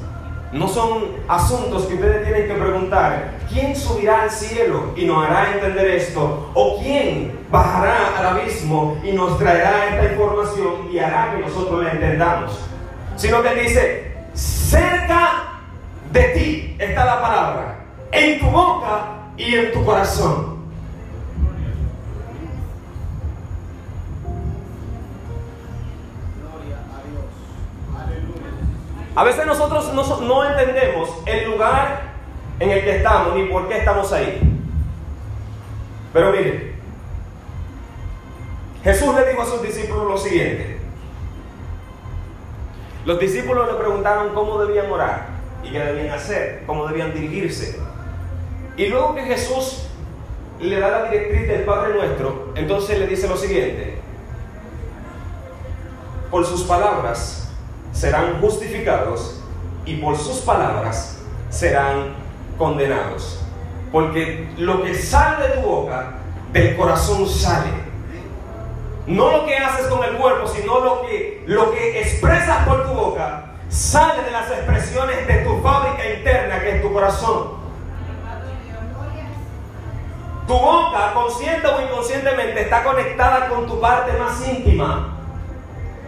No 0.51 0.67
son 0.67 1.09
asuntos 1.29 1.85
que 1.85 1.95
ustedes 1.95 2.25
tienen 2.25 2.49
que 2.49 2.55
preguntar, 2.55 3.35
¿quién 3.51 3.77
subirá 3.77 4.23
al 4.23 4.31
cielo 4.31 4.95
y 4.97 5.05
nos 5.05 5.27
hará 5.27 5.53
entender 5.53 5.87
esto? 5.89 6.51
¿O 6.55 6.79
quién 6.81 7.39
bajará 7.51 8.19
al 8.19 8.27
abismo 8.39 8.99
y 9.05 9.13
nos 9.13 9.39
traerá 9.39 9.91
esta 9.91 10.13
información 10.13 10.89
y 10.91 10.99
hará 10.99 11.35
que 11.35 11.43
nosotros 11.43 11.85
la 11.85 11.91
entendamos? 11.91 12.59
Sino 13.17 13.43
que 13.43 13.55
dice, 13.57 14.17
cerca 14.33 15.61
de 16.11 16.23
ti 16.29 16.77
está 16.79 17.05
la 17.05 17.21
palabra, 17.21 17.85
en 18.11 18.41
tu 18.41 18.47
boca 18.47 19.05
y 19.37 19.55
en 19.55 19.73
tu 19.73 19.85
corazón. 19.85 20.58
A 29.19 29.25
veces 29.25 29.45
nosotros 29.47 29.93
no, 29.95 30.45
entendemos 30.45 31.11
el 31.27 31.51
lugar 31.51 32.03
en 32.61 32.71
el 32.71 32.85
que 32.85 32.99
estamos 32.99 33.35
ni 33.35 33.47
por 33.47 33.67
qué 33.67 33.79
estamos 33.79 34.13
ahí. 34.13 34.41
Pero 36.13 36.31
miren, 36.31 36.77
Jesús 38.85 39.13
le 39.17 39.29
dijo 39.29 39.43
a 39.43 39.47
sus 39.47 39.61
discípulos 39.61 40.07
lo 40.07 40.17
siguiente. 40.17 40.79
Los 43.07 43.19
discípulos 43.19 43.67
le 43.67 43.75
preguntaron 43.75 44.33
cómo 44.35 44.65
debían 44.65 44.89
orar 44.89 45.27
y 45.65 45.73
qué 45.73 45.81
debían 45.81 46.15
hacer, 46.15 46.63
cómo 46.65 46.87
debían 46.87 47.13
dirigirse. 47.13 47.77
Y 48.77 48.87
luego 48.87 49.17
que 49.17 49.23
Jesús 49.23 49.89
le 50.61 50.79
da 50.79 50.91
la 50.91 51.11
directriz 51.11 51.49
del 51.49 51.65
Padre 51.65 51.95
Nuestro, 51.95 52.53
entonces 52.55 52.97
le 52.97 53.09
dice 53.09 53.27
lo 53.27 53.37
siguiente. 53.37 53.99
Por 56.31 56.47
sus 56.47 56.63
palabras 56.63 57.48
serán 57.99 58.41
justificados 58.41 59.41
y 59.85 59.97
por 59.97 60.17
sus 60.17 60.39
palabras 60.39 61.19
serán 61.51 62.15
condenados. 62.57 63.41
Porque 63.91 64.49
lo 64.57 64.83
que 64.83 64.95
sale 64.95 65.49
de 65.49 65.55
tu 65.55 65.69
boca, 65.69 66.19
del 66.53 66.77
corazón 66.77 67.29
sale. 67.29 67.71
No 69.07 69.33
lo 69.33 69.47
que 69.47 69.57
haces 69.57 69.87
con 69.87 70.05
el 70.05 70.17
cuerpo, 70.17 70.47
sino 70.47 70.81
lo 70.81 71.03
que, 71.03 71.43
lo 71.47 71.73
que 71.73 72.01
expresas 72.01 72.69
por 72.69 72.87
tu 72.87 72.95
boca, 72.95 73.47
sale 73.69 74.23
de 74.23 74.31
las 74.31 74.49
expresiones 74.51 75.27
de 75.27 75.35
tu 75.39 75.61
fábrica 75.61 76.09
interna, 76.09 76.61
que 76.61 76.77
es 76.77 76.83
tu 76.83 76.93
corazón. 76.93 77.59
Tu 80.47 80.55
boca, 80.55 81.15
consciente 81.15 81.67
o 81.67 81.83
inconscientemente, 81.83 82.61
está 82.63 82.85
conectada 82.85 83.49
con 83.49 83.67
tu 83.67 83.81
parte 83.81 84.13
más 84.19 84.47
íntima. 84.47 85.18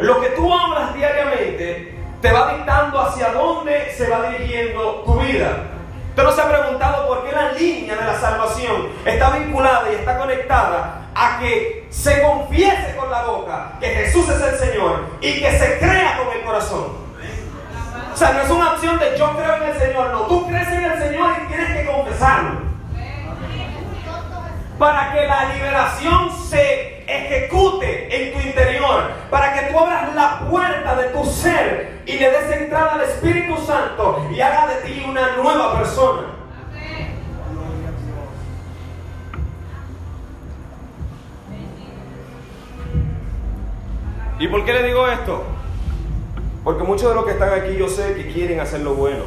Lo 0.00 0.20
que 0.20 0.28
tú 0.30 0.52
hablas 0.52 0.94
diariamente 0.94 1.94
te 2.20 2.32
va 2.32 2.54
dictando 2.54 3.00
hacia 3.00 3.32
dónde 3.32 3.92
se 3.96 4.08
va 4.08 4.30
dirigiendo 4.30 5.02
tu 5.04 5.20
vida. 5.20 5.66
Usted 6.10 6.22
no 6.22 6.32
se 6.32 6.40
ha 6.40 6.48
preguntado 6.48 7.06
por 7.06 7.24
qué 7.24 7.32
la 7.32 7.52
línea 7.52 7.96
de 7.96 8.04
la 8.04 8.18
salvación 8.18 8.88
está 9.04 9.30
vinculada 9.30 9.90
y 9.90 9.96
está 9.96 10.18
conectada 10.18 11.08
a 11.14 11.38
que 11.38 11.86
se 11.90 12.22
confiese 12.22 12.96
con 12.96 13.10
la 13.10 13.22
boca 13.22 13.72
que 13.80 13.88
Jesús 13.88 14.28
es 14.28 14.40
el 14.40 14.58
Señor 14.58 15.06
y 15.20 15.40
que 15.40 15.58
se 15.58 15.78
crea 15.78 16.18
con 16.18 16.36
el 16.36 16.44
corazón. 16.44 17.00
O 18.12 18.16
sea, 18.16 18.32
no 18.32 18.40
es 18.40 18.50
una 18.50 18.72
opción 18.72 18.98
de 18.98 19.16
yo 19.16 19.36
creo 19.36 19.56
en 19.56 19.62
el 19.62 19.78
Señor, 19.78 20.10
no, 20.10 20.22
tú 20.22 20.46
crees 20.46 20.68
en 20.68 20.84
el 20.84 20.98
Señor 20.98 21.30
y 21.42 21.48
tienes 21.48 21.76
que 21.76 21.86
confesarlo 21.90 22.70
para 24.78 25.12
que 25.12 25.26
la 25.26 25.44
liberación 25.52 26.30
se 26.48 26.89
ejecute 27.10 28.08
en 28.10 28.32
tu 28.32 28.40
interior, 28.46 29.10
para 29.30 29.52
que 29.52 29.72
tú 29.72 29.78
abras 29.78 30.14
la 30.14 30.40
puerta 30.48 30.96
de 30.96 31.08
tu 31.08 31.24
ser 31.24 32.02
y 32.06 32.18
le 32.18 32.30
des 32.30 32.50
entrada 32.52 32.94
al 32.94 33.02
Espíritu 33.02 33.56
Santo 33.58 34.26
y 34.34 34.40
haga 34.40 34.66
de 34.68 34.74
ti 34.82 35.04
una 35.08 35.36
nueva 35.36 35.78
persona. 35.78 36.22
¿Y 44.38 44.48
por 44.48 44.64
qué 44.64 44.72
le 44.72 44.82
digo 44.84 45.06
esto? 45.06 45.42
Porque 46.64 46.82
muchos 46.82 47.10
de 47.10 47.14
los 47.14 47.24
que 47.26 47.32
están 47.32 47.52
aquí 47.52 47.76
yo 47.76 47.88
sé 47.88 48.14
que 48.14 48.32
quieren 48.32 48.60
hacer 48.60 48.80
lo 48.80 48.94
bueno. 48.94 49.24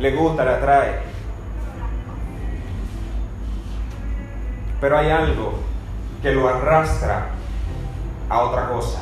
Les 0.00 0.16
gusta, 0.16 0.44
les 0.44 0.54
atrae. 0.54 0.98
Pero 4.80 4.98
hay 4.98 5.10
algo 5.10 5.54
que 6.22 6.32
lo 6.32 6.48
arrastra 6.48 7.30
a 8.28 8.42
otra 8.42 8.68
cosa. 8.68 9.00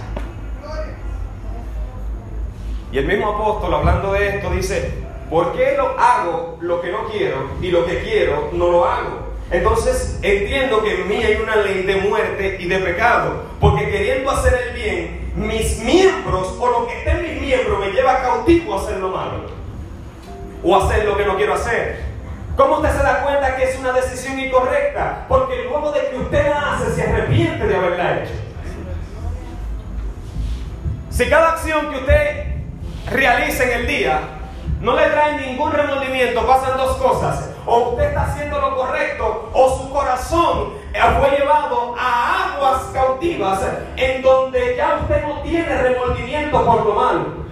Y 2.92 2.98
el 2.98 3.06
mismo 3.06 3.28
apóstol 3.28 3.74
hablando 3.74 4.12
de 4.12 4.36
esto 4.36 4.50
dice, 4.50 4.94
¿por 5.28 5.52
qué 5.52 5.74
lo 5.76 5.98
hago 5.98 6.58
lo 6.60 6.80
que 6.80 6.92
no 6.92 7.08
quiero 7.10 7.50
y 7.60 7.70
lo 7.70 7.84
que 7.86 8.02
quiero 8.02 8.50
no 8.52 8.70
lo 8.70 8.84
hago? 8.84 9.34
Entonces 9.50 10.18
entiendo 10.22 10.82
que 10.82 11.00
en 11.00 11.08
mí 11.08 11.16
hay 11.16 11.36
una 11.36 11.56
ley 11.56 11.82
de 11.82 11.96
muerte 11.96 12.56
y 12.60 12.66
de 12.66 12.78
pecado, 12.78 13.42
porque 13.60 13.90
queriendo 13.90 14.30
hacer 14.30 14.54
el 14.68 14.74
bien, 14.74 15.32
mis 15.36 15.80
miembros 15.80 16.56
o 16.58 16.66
lo 16.68 16.86
que 16.86 16.98
esté 16.98 17.10
en 17.10 17.22
mis 17.22 17.40
miembros 17.40 17.80
me 17.80 17.90
lleva 17.90 18.22
cautivo 18.22 18.74
a 18.74 18.82
hacer 18.82 18.98
lo 18.98 19.08
malo 19.08 19.54
o 20.62 20.76
hacer 20.76 21.04
lo 21.04 21.16
que 21.16 21.24
no 21.24 21.36
quiero 21.36 21.54
hacer. 21.54 22.13
¿Cómo 22.56 22.76
usted 22.76 22.96
se 22.96 23.02
da 23.02 23.22
cuenta 23.22 23.56
que 23.56 23.64
es 23.64 23.78
una 23.78 23.92
decisión 23.92 24.38
incorrecta? 24.38 25.24
Porque 25.28 25.64
luego 25.64 25.90
de 25.90 26.08
que 26.08 26.16
usted 26.18 26.48
la 26.48 26.74
hace, 26.74 26.92
se 26.92 27.02
arrepiente 27.02 27.66
de 27.66 27.76
haberla 27.76 28.18
hecho. 28.20 28.32
Si 31.10 31.28
cada 31.28 31.50
acción 31.50 31.90
que 31.90 31.96
usted 31.98 32.46
realiza 33.10 33.64
en 33.64 33.80
el 33.80 33.86
día 33.88 34.20
no 34.80 34.94
le 34.94 35.06
trae 35.06 35.48
ningún 35.48 35.72
remordimiento, 35.72 36.46
pasan 36.46 36.76
dos 36.76 36.96
cosas. 36.98 37.50
O 37.66 37.90
usted 37.90 38.04
está 38.04 38.22
haciendo 38.22 38.60
lo 38.60 38.76
correcto, 38.76 39.50
o 39.52 39.78
su 39.78 39.90
corazón 39.90 40.74
fue 41.18 41.30
llevado 41.36 41.94
a 41.98 42.54
aguas 42.54 42.82
cautivas 42.92 43.60
en 43.96 44.22
donde 44.22 44.76
ya 44.76 44.98
usted 45.02 45.22
no 45.26 45.40
tiene 45.40 45.82
remordimiento 45.82 46.64
por 46.64 46.84
lo 46.84 46.94
malo. 46.94 47.43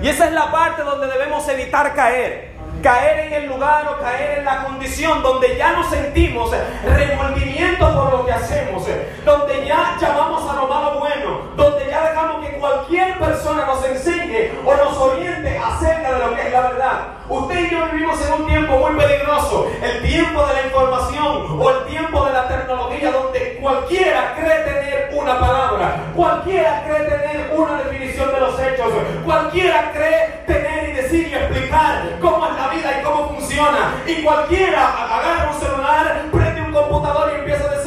Y 0.00 0.08
esa 0.08 0.26
es 0.26 0.32
la 0.32 0.50
parte 0.52 0.82
donde 0.82 1.08
debemos 1.08 1.48
evitar 1.48 1.94
caer. 1.94 2.56
Caer 2.82 3.26
en 3.26 3.32
el 3.32 3.48
lugar 3.48 3.88
o 3.88 4.00
caer 4.00 4.38
en 4.38 4.44
la 4.44 4.62
condición 4.64 5.20
donde 5.20 5.56
ya 5.56 5.72
no 5.72 5.90
sentimos 5.90 6.52
remordimiento 6.84 7.92
por 7.92 8.12
lo 8.12 8.24
que 8.24 8.32
hacemos, 8.32 8.84
donde 9.24 9.66
ya 9.66 9.96
llamamos 10.00 10.48
a 10.48 10.54
lo 10.54 10.68
malo 10.68 11.00
bueno, 11.00 11.40
donde 11.56 11.90
ya 11.90 12.08
dejamos 12.08 12.46
que 12.46 12.56
cualquier 12.58 13.18
persona 13.18 13.66
nos 13.66 13.84
enseñe 13.84 14.52
o 14.64 14.76
nos 14.76 14.96
oriente 14.96 15.58
acerca 15.58 16.12
de 16.12 16.18
lo 16.20 16.36
que 16.36 16.46
es 16.46 16.52
la 16.52 16.60
verdad. 16.60 17.17
Usted 17.28 17.66
y 17.66 17.70
yo 17.70 17.86
vivimos 17.92 18.18
en 18.26 18.40
un 18.40 18.48
tiempo 18.48 18.78
muy 18.78 18.96
peligroso, 18.98 19.70
el 19.82 20.02
tiempo 20.02 20.46
de 20.46 20.54
la 20.54 20.62
información 20.62 21.60
o 21.60 21.70
el 21.70 21.84
tiempo 21.84 22.24
de 22.24 22.32
la 22.32 22.48
tecnología, 22.48 23.12
donde 23.12 23.58
cualquiera 23.60 24.34
cree 24.34 24.64
tener 24.64 25.10
una 25.12 25.38
palabra, 25.38 26.04
cualquiera 26.16 26.84
cree 26.86 27.02
tener 27.02 27.52
una 27.54 27.82
definición 27.82 28.32
de 28.32 28.40
los 28.40 28.58
hechos, 28.58 28.92
cualquiera 29.26 29.92
cree 29.92 30.42
tener 30.46 30.88
y 30.88 30.92
decir 30.94 31.28
y 31.28 31.34
explicar 31.34 32.16
cómo 32.18 32.46
es 32.46 32.54
la 32.54 32.68
vida 32.68 32.98
y 32.98 33.04
cómo 33.04 33.28
funciona. 33.28 34.02
Y 34.06 34.22
cualquiera 34.22 34.86
agarra 35.14 35.50
un 35.52 35.60
celular, 35.60 36.24
prende 36.32 36.62
un 36.62 36.72
computador 36.72 37.30
y 37.34 37.40
empieza 37.40 37.64
a 37.64 37.68
decir, 37.68 37.77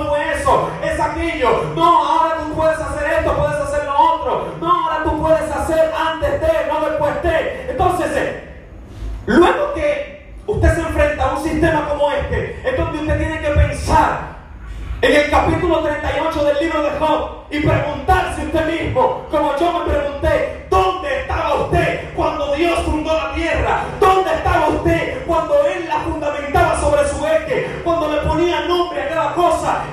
no 0.00 0.16
eso, 0.16 0.70
es 0.82 1.00
aquello. 1.00 1.64
No, 1.74 2.04
ahora 2.04 2.36
tú 2.40 2.54
puedes 2.54 2.78
hacer 2.78 3.12
esto, 3.18 3.36
puedes 3.36 3.56
hacer 3.56 3.84
lo 3.84 3.98
otro. 3.98 4.54
No, 4.60 4.70
ahora 4.70 5.04
tú 5.04 5.20
puedes 5.20 5.50
hacer 5.50 5.92
antes 5.94 6.40
de, 6.40 6.48
no 6.68 6.88
después 6.88 7.22
de. 7.22 7.70
Entonces, 7.70 8.06
eh, 8.14 8.64
luego 9.26 9.74
que 9.74 10.34
usted 10.46 10.74
se 10.74 10.80
enfrenta 10.80 11.24
a 11.24 11.36
un 11.36 11.42
sistema 11.42 11.88
como 11.88 12.10
este, 12.10 12.60
es 12.68 12.76
donde 12.76 12.98
usted 12.98 13.18
tiene 13.18 13.40
que 13.40 13.48
pensar 13.48 14.36
en 15.02 15.14
el 15.14 15.30
capítulo 15.30 15.80
38 15.80 16.44
del 16.44 16.58
libro 16.58 16.82
de 16.82 16.90
Job 16.98 17.30
y 17.50 17.60
preguntarse 17.60 18.42
usted 18.42 18.66
mismo, 18.66 19.26
como 19.30 19.56
yo 19.56 19.72
me 19.78 19.92
pregunté, 19.92 20.66
¿dónde 20.70 21.20
estaba 21.20 21.54
usted 21.54 22.14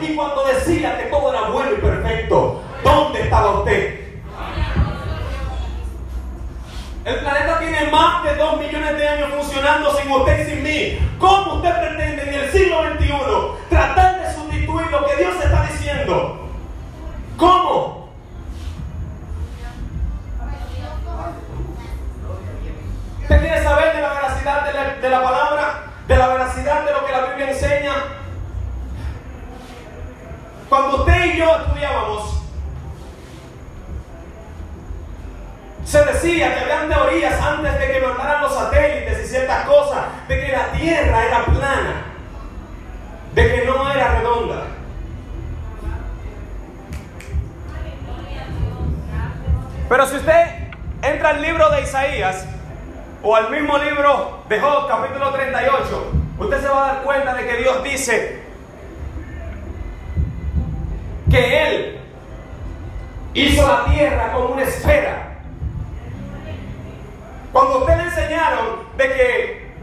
y 0.04 0.16
cuando 0.16 0.44
decía 0.46 0.98
que 0.98 1.06
todo 1.06 1.32
era 1.32 1.50
bueno 1.50 1.72
y 1.74 1.82
perfecto. 1.82 2.62
¿Dónde 2.84 3.22
estaba 3.22 3.60
usted? 3.60 4.00
El 7.06 7.16
planeta 7.20 7.60
tiene 7.60 7.92
más 7.92 8.24
de 8.24 8.36
2 8.36 8.60
millones 8.60 8.98
de 8.98 9.08
años 9.08 9.30
funcionando 9.36 9.94
sin 9.98 10.12
usted 10.12 10.40
y 10.40 10.52
sin 10.52 10.64
mí. 10.64 11.00
¿Cómo 11.20 11.56
usted 11.56 11.82
pretende 11.82 12.24
en 12.24 12.34
el 12.34 12.52
siglo 12.52 12.84
XXI 12.84 13.14
tratar 13.70 14.22
de 14.22 14.34
sustituir 14.34 14.88
lo 14.88 15.06
que 15.06 15.16
Dios 15.18 15.36
está 15.44 15.68
diciendo? 15.72 16.50
¿Cómo? 17.38 18.10
¿Usted 23.22 23.40
quiere 23.40 23.64
saber 23.64 23.96
de 23.96 24.02
la 24.02 24.14
veracidad 24.14 25.02
de 25.02 25.10
la 25.10 25.24
palabra? 25.24 25.84
¿De 26.08 26.18
la 26.18 26.28
veracidad 26.28 26.86
de 26.86 26.92
lo 26.92 27.06
que 27.06 27.12
la 27.12 27.26
Biblia 27.26 27.52
enseña? 27.52 28.23
Cuando 30.74 30.98
usted 30.98 31.26
y 31.26 31.38
yo 31.38 31.56
estudiábamos, 31.56 32.42
se 35.86 36.04
decía 36.04 36.52
que 36.52 36.62
habían 36.62 36.90
teorías 36.90 37.40
antes 37.40 37.78
de 37.80 37.92
que 37.92 38.02
mandaran 38.02 38.42
los 38.42 38.56
satélites 38.56 39.24
y 39.24 39.28
ciertas 39.28 39.68
cosas, 39.68 40.06
de 40.28 40.42
que 40.42 40.52
la 40.52 40.72
Tierra 40.72 41.26
era 41.26 41.46
plana, 41.46 42.06
de 43.36 43.54
que 43.54 43.66
no 43.68 43.92
era 43.92 44.16
redonda. 44.16 44.64
Pero 49.90 50.08
si 50.08 50.16
usted 50.16 50.48
entra 51.04 51.30
al 51.30 51.42
libro 51.44 51.70
de 51.70 51.84
Isaías 51.84 52.48
o 53.22 53.36
al 53.36 53.52
mismo 53.52 53.78
libro 53.78 54.44
de 54.50 54.60
Job, 54.60 54.88
capítulo 54.88 55.32
38, 55.34 56.12
usted 56.40 56.62
se 56.62 56.68
va 56.68 56.84
a 56.84 56.94
dar 56.94 57.04
cuenta 57.04 57.36
de 57.36 57.46
que 57.46 57.58
Dios 57.58 57.84
dice 57.84 58.43
que 61.34 61.64
Él 61.64 62.00
hizo 63.34 63.68
la 63.68 63.86
tierra 63.86 64.32
como 64.34 64.50
una 64.50 64.62
esfera. 64.62 65.40
Cuando 67.52 67.80
usted 67.80 67.98
le 67.98 68.04
enseñaron 68.04 68.66
de 68.98 69.08
que 69.08 69.74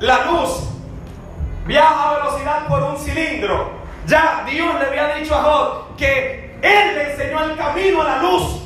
la 0.00 0.24
luz 0.24 0.70
viaja 1.66 2.10
a 2.10 2.14
velocidad 2.14 2.66
por 2.68 2.82
un 2.82 2.96
cilindro, 2.96 3.70
ya 4.06 4.46
Dios 4.48 4.74
le 4.80 4.86
había 4.86 5.14
dicho 5.16 5.34
a 5.34 5.42
Job 5.42 5.96
que 5.98 6.56
Él 6.62 6.94
le 6.94 7.12
enseñó 7.12 7.44
el 7.44 7.56
camino 7.58 8.00
a 8.00 8.04
la 8.04 8.22
luz. 8.22 8.61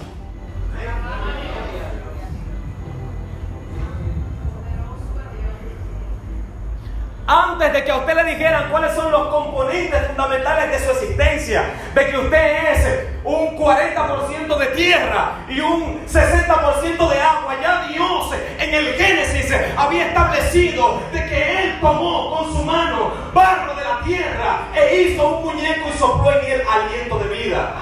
Antes 7.27 7.73
de 7.73 7.85
que 7.85 7.91
a 7.91 7.97
usted 7.97 8.15
le 8.15 8.25
dijeran 8.25 8.71
cuáles 8.71 8.95
son 8.95 9.11
los 9.11 9.29
componentes 9.29 10.07
fundamentales 10.07 10.71
de 10.71 10.87
su 10.87 10.93
existencia, 10.93 11.65
de 11.95 12.07
que 12.07 12.17
usted 12.17 12.73
es 12.73 13.09
un 13.25 13.57
40% 13.59 14.59
de 14.59 14.67
tierra 14.67 15.33
y 15.49 15.61
un 15.61 16.07
60% 16.07 17.11
de 17.11 17.21
agua, 17.21 17.57
ya 17.61 17.89
Dios 17.89 18.31
en 18.59 18.75
el 18.75 18.95
Génesis 18.95 19.53
había 19.77 20.07
establecido 20.07 21.01
de 21.13 21.27
que 21.27 21.59
Él 21.59 21.79
tomó 21.81 22.37
con 22.37 22.53
su 22.53 22.65
mano 22.65 23.13
barro 23.35 23.75
de 23.75 23.85
la 23.85 24.01
tierra 24.05 24.59
e 24.75 25.03
hizo 25.03 25.39
un 25.39 25.45
muñeco 25.47 25.89
y 25.89 25.99
sopló 25.99 26.31
en 26.33 26.53
él 26.53 26.63
aliento 26.69 27.19
de 27.19 27.29
vida. 27.29 27.75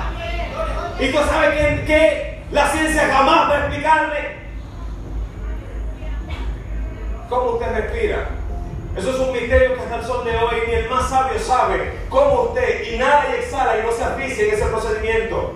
Y 0.99 1.09
tú 1.09 1.19
sabes 1.29 1.81
que, 1.83 2.35
la 2.51 2.69
ciencia 2.69 3.09
jamás 3.13 3.51
va 3.51 3.55
a 3.55 3.59
explicarme 3.61 4.17
cómo 7.29 7.51
usted 7.53 7.75
respira. 7.75 8.29
Eso 8.97 9.11
es 9.11 9.17
un 9.17 9.33
misterio 9.33 9.75
que 9.75 9.81
hasta 9.81 9.97
el 9.97 10.05
sol 10.05 10.25
de 10.25 10.37
hoy 10.37 10.57
ni 10.69 10.75
el 10.75 10.89
más 10.89 11.09
sabio 11.09 11.39
sabe 11.39 11.93
cómo 12.09 12.43
usted 12.43 12.85
y 12.85 12.95
exhala 12.95 13.79
y 13.79 13.83
no 13.83 13.93
se 13.93 14.05
asfixia 14.05 14.45
en 14.45 14.55
ese 14.55 14.67
procedimiento. 14.67 15.55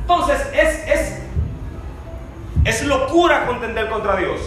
Entonces 0.00 0.40
es, 0.54 0.88
es, 0.88 1.18
es 2.64 2.82
locura 2.84 3.46
contender 3.46 3.90
contra 3.90 4.16
Dios. 4.16 4.40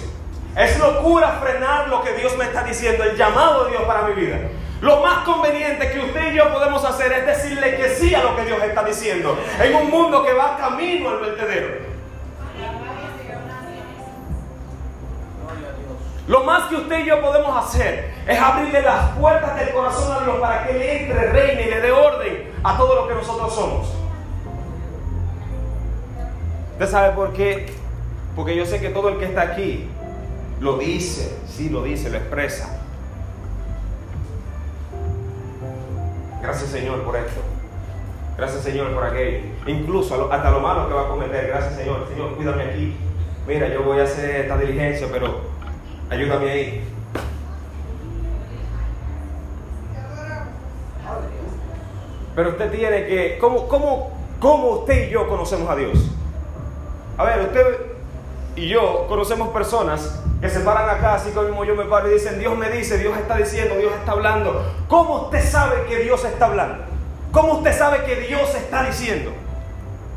Es 0.57 0.79
locura 0.79 1.39
frenar 1.41 1.89
lo 1.89 2.03
que 2.03 2.13
Dios 2.13 2.35
me 2.37 2.45
está 2.45 2.63
diciendo, 2.63 3.03
el 3.03 3.15
llamado 3.15 3.65
de 3.65 3.71
Dios 3.71 3.83
para 3.83 4.07
mi 4.07 4.13
vida. 4.13 4.37
Lo 4.81 5.01
más 5.01 5.23
conveniente 5.23 5.91
que 5.91 5.99
usted 5.99 6.33
y 6.33 6.37
yo 6.37 6.51
podemos 6.51 6.83
hacer 6.83 7.11
es 7.13 7.25
decirle 7.25 7.77
que 7.77 7.89
sí 7.89 8.13
a 8.13 8.23
lo 8.23 8.35
que 8.35 8.45
Dios 8.45 8.61
está 8.61 8.83
diciendo. 8.83 9.37
En 9.61 9.75
un 9.75 9.89
mundo 9.89 10.23
que 10.23 10.33
va 10.33 10.57
camino 10.57 11.09
al 11.09 11.19
vertedero. 11.19 11.95
Lo 16.27 16.43
más 16.43 16.63
que 16.69 16.75
usted 16.75 16.99
y 16.99 17.05
yo 17.05 17.21
podemos 17.21 17.65
hacer 17.65 18.11
es 18.27 18.39
abrirle 18.39 18.81
las 18.81 19.11
puertas 19.11 19.55
del 19.57 19.69
corazón 19.71 20.17
a 20.17 20.23
Dios 20.23 20.37
para 20.39 20.65
que 20.65 20.71
Él 20.71 21.01
entre, 21.01 21.31
reine 21.31 21.61
y 21.67 21.69
le 21.69 21.81
dé 21.81 21.91
orden 21.91 22.51
a 22.63 22.77
todo 22.77 22.95
lo 22.95 23.07
que 23.07 23.13
nosotros 23.13 23.53
somos. 23.53 23.87
¿Usted 26.73 26.89
sabe 26.89 27.13
por 27.13 27.31
qué 27.31 27.73
porque 28.35 28.55
yo 28.55 28.65
sé 28.65 28.79
que 28.81 28.89
todo 28.89 29.09
el 29.09 29.17
que 29.17 29.25
está 29.25 29.41
aquí 29.41 29.87
lo 30.59 30.77
dice, 30.77 31.37
sí 31.47 31.69
lo 31.69 31.83
dice, 31.83 32.09
lo 32.09 32.17
expresa. 32.17 32.84
Gracias 36.55 36.71
Señor 36.71 37.03
por 37.03 37.17
esto. 37.17 37.41
Gracias 38.37 38.63
Señor 38.63 38.93
por 38.93 39.03
aquello. 39.03 39.39
Incluso 39.67 40.31
hasta 40.31 40.51
lo 40.51 40.61
malo 40.61 40.87
que 40.87 40.93
va 40.93 41.01
a 41.01 41.07
cometer. 41.09 41.47
Gracias 41.47 41.75
Señor. 41.75 42.07
Señor, 42.07 42.33
cuídame 42.37 42.63
aquí. 42.63 42.95
Mira, 43.45 43.67
yo 43.67 43.83
voy 43.83 43.99
a 43.99 44.03
hacer 44.03 44.37
esta 44.37 44.57
diligencia, 44.57 45.09
pero 45.11 45.41
ayúdame 46.09 46.49
ahí. 46.49 46.87
Pero 52.37 52.49
usted 52.51 52.71
tiene 52.71 53.05
que, 53.05 53.37
¿cómo, 53.37 53.67
cómo, 53.67 54.17
cómo 54.39 54.69
usted 54.77 55.09
y 55.09 55.11
yo 55.11 55.27
conocemos 55.27 55.69
a 55.69 55.75
Dios? 55.75 56.09
A 57.17 57.25
ver, 57.25 57.47
usted 57.47 57.79
y 58.55 58.69
yo 58.69 59.07
conocemos 59.09 59.49
personas 59.49 60.23
que 60.45 60.51
se 60.51 60.59
paran 60.59 60.87
acá, 60.87 61.15
así 61.15 61.31
como 61.31 61.65
yo 61.65 61.75
me 61.75 61.85
paro 61.85 62.07
y 62.11 62.13
dicen, 62.13 62.37
Dios 62.37 62.55
me 62.55 62.69
dice, 62.69 62.99
Dios 62.99 63.17
está 63.17 63.35
diciendo, 63.35 63.75
Dios 63.77 63.91
está 63.97 64.11
hablando. 64.11 64.63
¿Cómo 64.87 65.23
usted 65.23 65.43
sabe 65.43 65.85
que 65.89 65.97
Dios 65.97 66.23
está 66.23 66.45
hablando? 66.45 66.83
¿Cómo 67.31 67.53
usted 67.53 67.75
sabe 67.75 68.03
que 68.03 68.15
Dios 68.17 68.53
está 68.53 68.83
diciendo? 68.83 69.33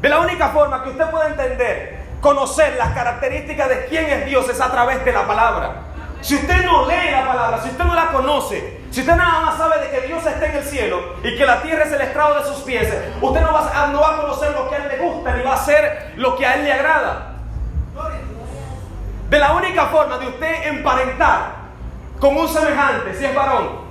De 0.03 0.09
la 0.11 0.21
única 0.21 0.51
forma 0.51 0.85
que 0.85 0.91
usted 0.91 1.07
puede 1.11 1.29
entender, 1.29 2.01
conocer 2.21 2.77
las 2.77 2.93
características 2.93 3.71
de 3.71 3.87
quién 3.87 4.05
es 4.05 4.27
Dios 4.27 4.47
es 4.51 4.61
a 4.61 4.71
través 4.71 5.03
de 5.03 5.13
la 5.13 5.27
palabra. 5.27 5.77
Si 6.21 6.35
usted 6.35 6.63
no 6.63 6.87
lee 6.87 7.11
la 7.11 7.27
palabra, 7.27 7.63
si 7.63 7.71
usted 7.71 7.85
no 7.85 7.95
la 7.95 8.09
conoce, 8.09 8.83
si 8.91 9.01
usted 9.01 9.15
nada 9.15 9.41
más 9.41 9.57
sabe 9.57 9.81
de 9.81 9.91
que 9.91 10.07
Dios 10.09 10.27
está 10.27 10.45
en 10.45 10.57
el 10.57 10.65
cielo 10.65 11.15
y 11.23 11.39
que 11.39 11.47
la 11.47 11.63
tierra 11.63 11.85
es 11.85 11.93
el 11.93 12.03
estrado 12.03 12.35
de 12.35 12.45
sus 12.45 12.59
pies, 12.65 12.93
usted 13.23 13.41
no 13.41 13.53
va, 13.55 13.89
no 13.93 14.01
va 14.03 14.15
a 14.15 14.17
conocer 14.19 14.53
lo 14.53 14.69
que 14.69 14.75
a 14.75 14.79
él 14.79 14.89
le 14.89 14.99
gusta 14.99 15.35
ni 15.35 15.43
va 15.43 15.53
a 15.53 15.55
hacer 15.55 16.13
lo 16.17 16.37
que 16.37 16.45
a 16.45 16.57
él 16.57 16.65
le 16.65 16.73
agrada. 16.75 17.28
De 19.29 19.39
la 19.39 19.53
única 19.53 19.87
forma 19.87 20.19
de 20.19 20.29
usted 20.29 20.69
emparentar 20.69 21.57
con 22.19 22.37
un 22.37 22.49
semejante, 22.49 23.15
si 23.15 23.25
es 23.25 23.35
varón, 23.35 23.89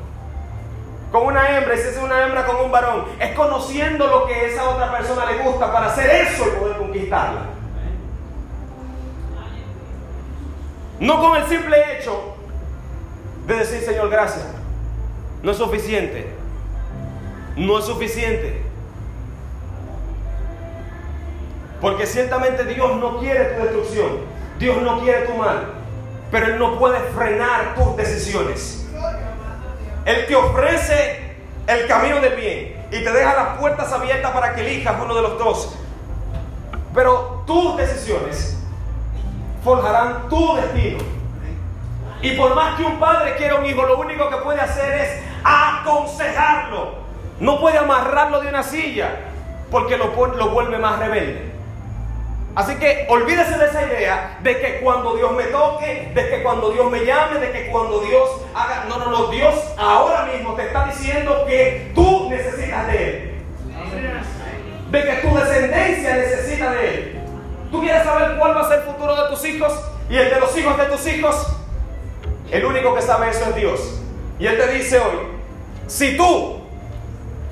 con 1.12 1.26
una 1.28 1.58
hembra, 1.58 1.78
si 1.78 1.88
es 1.88 1.98
una 1.98 2.26
hembra 2.26 2.46
con 2.46 2.58
un 2.58 2.72
varón, 2.72 3.06
es 3.20 3.36
conociendo 3.36 4.08
lo 4.08 4.26
que 4.26 4.48
esa 4.48 4.68
otra 4.68 4.92
persona 4.92 5.26
le 5.26 5.38
gusta 5.44 5.72
para 5.72 5.88
hacer 5.88 6.10
eso 6.10 6.46
y 6.48 6.60
poder 6.60 6.78
conquistarla. 6.78 7.42
No 11.00 11.22
con 11.22 11.38
el 11.38 11.46
simple 11.48 11.98
hecho 11.98 12.36
de 13.46 13.56
decir, 13.56 13.82
Señor, 13.82 14.10
gracias. 14.10 14.46
No 15.44 15.52
es 15.52 15.58
suficiente. 15.58 16.34
No 17.56 17.78
es 17.78 17.86
suficiente. 17.86 18.64
Porque 21.80 22.08
ciertamente 22.08 22.66
Dios 22.66 22.96
no 22.98 23.20
quiere 23.20 23.46
tu 23.46 23.64
destrucción. 23.64 24.27
Dios 24.60 24.82
no 24.82 25.00
quiere 25.02 25.28
tu 25.28 25.34
mal. 25.34 25.74
Pero 26.32 26.48
Él 26.48 26.60
no 26.60 26.78
puede 26.78 27.00
frenar 27.16 27.76
tus 27.76 27.96
decisiones. 27.96 28.86
Él 30.06 30.26
te 30.28 30.36
ofrece 30.36 31.36
el 31.68 31.88
camino 31.88 32.20
del 32.22 32.36
bien 32.36 32.88
y 32.92 33.04
te 33.04 33.12
deja 33.12 33.34
las 33.36 33.58
puertas 33.58 33.92
abiertas 33.92 34.32
para 34.32 34.56
que 34.56 34.62
elijas 34.62 34.96
uno 35.04 35.16
de 35.16 35.22
los 35.22 35.38
dos. 35.38 35.76
Pero 36.94 37.44
tus 37.46 37.78
decisiones 37.78 38.58
forjarán 39.64 40.30
tu 40.30 40.56
destino. 40.56 41.00
Y 42.22 42.32
por 42.32 42.56
más 42.56 42.78
que 42.78 42.84
un 42.84 43.00
padre 43.00 43.36
quiera 43.36 43.56
un 43.56 43.66
hijo, 43.66 43.84
lo 43.84 44.00
único 44.00 44.30
que 44.30 44.38
puede 44.38 44.62
hacer 44.62 45.02
es 45.02 45.22
aconsejarlo. 45.44 46.96
No 47.40 47.60
puede 47.60 47.78
amarrarlo 47.78 48.42
de 48.42 48.48
una 48.48 48.64
silla 48.64 49.10
porque 49.70 49.98
lo, 49.98 50.14
lo 50.36 50.50
vuelve 50.50 50.78
más 50.78 51.00
rebelde. 51.00 51.52
Así 52.58 52.74
que 52.78 53.06
olvídese 53.08 53.56
de 53.56 53.66
esa 53.68 53.86
idea 53.86 54.40
de 54.42 54.60
que 54.60 54.80
cuando 54.80 55.16
Dios 55.16 55.32
me 55.34 55.44
toque, 55.44 56.12
de 56.16 56.28
que 56.28 56.42
cuando 56.42 56.72
Dios 56.72 56.90
me 56.90 57.06
llame, 57.06 57.40
de 57.40 57.52
que 57.52 57.68
cuando 57.68 58.00
Dios 58.00 58.28
haga... 58.56 58.86
No, 58.90 58.98
no, 58.98 59.12
no, 59.12 59.28
Dios 59.28 59.54
ahora 59.78 60.26
mismo 60.26 60.56
te 60.56 60.66
está 60.66 60.88
diciendo 60.88 61.46
que 61.48 61.92
tú 61.94 62.28
necesitas 62.32 62.88
de 62.88 63.10
Él. 63.10 63.44
De 64.90 65.04
que 65.04 65.14
tu 65.18 65.36
descendencia 65.36 66.16
necesita 66.16 66.72
de 66.72 66.88
Él. 66.96 67.22
¿Tú 67.70 67.80
quieres 67.80 68.04
saber 68.04 68.40
cuál 68.40 68.58
va 68.58 68.62
a 68.62 68.68
ser 68.68 68.80
el 68.80 68.86
futuro 68.86 69.16
de 69.16 69.30
tus 69.30 69.46
hijos 69.46 69.80
y 70.10 70.18
el 70.18 70.32
de 70.32 70.40
los 70.40 70.58
hijos 70.58 70.76
de 70.80 70.86
tus 70.86 71.06
hijos? 71.06 71.48
El 72.50 72.66
único 72.66 72.96
que 72.96 73.04
sabe 73.04 73.30
eso 73.30 73.50
es 73.52 73.56
Dios. 73.56 74.02
Y 74.40 74.48
Él 74.48 74.58
te 74.58 74.68
dice 74.70 74.98
hoy, 74.98 75.28
si 75.86 76.18
tú 76.18 76.60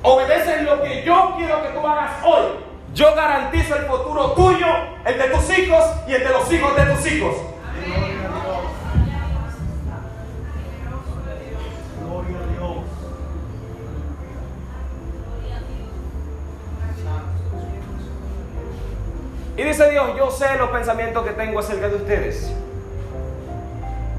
obedeces 0.02 0.62
lo 0.62 0.82
que 0.82 1.04
yo 1.04 1.34
quiero 1.38 1.62
que 1.62 1.68
tú 1.68 1.86
hagas 1.86 2.10
hoy, 2.24 2.65
yo 2.96 3.14
garantizo 3.14 3.76
el 3.76 3.84
futuro 3.84 4.32
tuyo, 4.32 4.66
el 5.04 5.18
de 5.18 5.24
tus 5.28 5.58
hijos 5.58 5.84
y 6.08 6.14
el 6.14 6.24
de 6.24 6.30
los 6.30 6.50
hijos 6.50 6.74
de 6.74 6.94
tus 6.94 7.12
hijos. 7.12 7.36
Y 19.58 19.62
dice 19.62 19.90
Dios, 19.90 20.16
yo 20.16 20.30
sé 20.30 20.56
los 20.58 20.70
pensamientos 20.70 21.24
que 21.24 21.32
tengo 21.32 21.58
acerca 21.58 21.88
de 21.90 21.96
ustedes. 21.96 22.50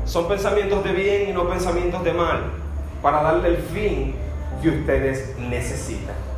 Son 0.05 0.27
pensamientos 0.27 0.83
de 0.83 0.91
bien 0.91 1.29
y 1.29 1.33
no 1.33 1.49
pensamientos 1.49 2.03
de 2.03 2.13
mal, 2.13 2.51
para 3.01 3.23
darle 3.23 3.49
el 3.49 3.57
fin 3.57 4.15
que 4.61 4.69
ustedes 4.69 5.35
necesitan. 5.39 6.36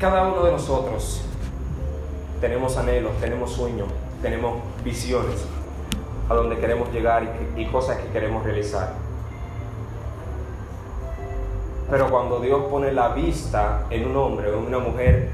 Cada 0.00 0.26
uno 0.26 0.44
de 0.44 0.52
nosotros 0.52 1.20
tenemos 2.40 2.78
anhelos, 2.78 3.12
tenemos 3.20 3.52
sueños, 3.52 3.86
tenemos 4.22 4.56
visiones 4.82 5.44
a 6.26 6.34
donde 6.34 6.56
queremos 6.56 6.90
llegar 6.90 7.22
y, 7.54 7.66
cosas 7.66 7.98
que 7.98 8.08
queremos 8.08 8.42
realizar. 8.42 8.94
Pero 11.90 12.08
cuando 12.08 12.40
Dios 12.40 12.62
pone 12.70 12.92
la 12.92 13.08
vista 13.10 13.82
en 13.90 14.08
un 14.08 14.16
hombre 14.16 14.50
o 14.50 14.60
en 14.60 14.68
una 14.68 14.78
mujer, 14.78 15.28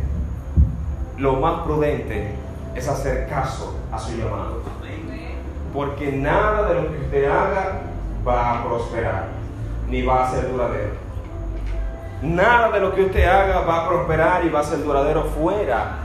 lo 1.17 1.35
más 1.35 1.63
prudente 1.63 2.35
es 2.75 2.89
hacer 2.89 3.29
caso 3.29 3.73
a 3.93 4.01
su 4.01 4.17
llamado. 4.17 4.63
Porque 5.73 6.11
nada 6.11 6.69
de 6.69 6.75
lo 6.75 6.91
que 6.91 6.99
usted 7.03 7.25
haga 7.27 7.83
va 8.27 8.59
a 8.59 8.65
prosperar, 8.65 9.29
ni 9.89 10.03
va 10.03 10.27
a 10.27 10.31
ser 10.33 10.51
duradero. 10.51 11.06
Nada 12.23 12.71
de 12.71 12.81
lo 12.81 12.95
que 12.95 13.03
usted 13.03 13.25
haga 13.25 13.61
va 13.61 13.85
a 13.85 13.89
prosperar 13.89 14.45
y 14.45 14.49
va 14.49 14.61
a 14.61 14.65
ser 14.65 14.83
duradero 14.83 15.25
fuera 15.25 15.99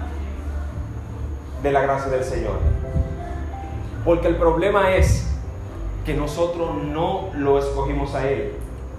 de 1.63 1.71
la 1.71 1.81
gracia 1.81 2.11
del 2.11 2.23
Señor. 2.23 2.59
Porque 4.03 4.27
el 4.27 4.35
problema 4.35 4.91
es 4.91 5.27
que 6.05 6.13
nosotros 6.13 6.75
no 6.83 7.29
lo 7.35 7.59
escogimos 7.59 8.13
a 8.15 8.27
Él, 8.29 8.53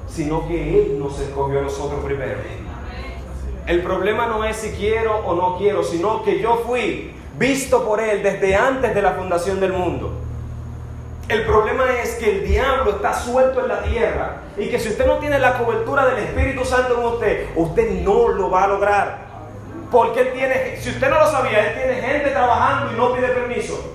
sino 0.09 0.47
que 0.47 0.81
Él 0.81 0.99
nos 0.99 1.19
escogió 1.21 1.59
a 1.59 1.63
nosotros 1.63 2.03
primero. 2.05 2.39
El 3.67 3.83
problema 3.83 4.27
no 4.27 4.45
es 4.45 4.57
si 4.57 4.71
quiero 4.71 5.17
o 5.19 5.35
no 5.35 5.57
quiero, 5.59 5.83
sino 5.85 6.23
que 6.23 6.41
yo 6.41 6.63
fui 6.67 7.13
visto 7.39 7.85
por 7.85 8.01
Él 8.01 8.23
desde 8.23 8.57
antes 8.57 8.95
de 8.95 9.03
la 9.03 9.13
fundación 9.13 9.61
del 9.61 9.73
mundo. 9.73 10.13
El 11.29 11.45
problema 11.45 11.85
es 12.03 12.17
que 12.17 12.31
el 12.31 12.47
diablo 12.47 12.91
está 12.91 13.15
suelto 13.15 13.61
en 13.61 13.69
la 13.69 13.83
tierra 13.83 14.37
y 14.57 14.69
que 14.69 14.79
si 14.79 14.89
usted 14.89 15.07
no 15.07 15.19
tiene 15.19 15.39
la 15.39 15.57
cobertura 15.57 16.07
del 16.07 16.25
Espíritu 16.25 16.65
Santo 16.65 16.99
en 16.99 17.07
usted, 17.07 17.47
usted 17.55 18.03
no 18.03 18.29
lo 18.29 18.51
va 18.51 18.65
a 18.65 18.69
lograr. 18.69 19.19
Porque 19.91 20.25
tiene, 20.27 20.79
si 20.81 20.91
usted 20.91 21.09
no 21.09 21.21
lo 21.21 21.31
sabía, 21.31 21.71
él 21.71 21.75
tiene 21.79 22.01
gente 22.03 22.31
trabajando 22.31 22.93
y 22.93 22.97
no 22.97 23.15
pide 23.15 23.29
permiso. 23.29 23.95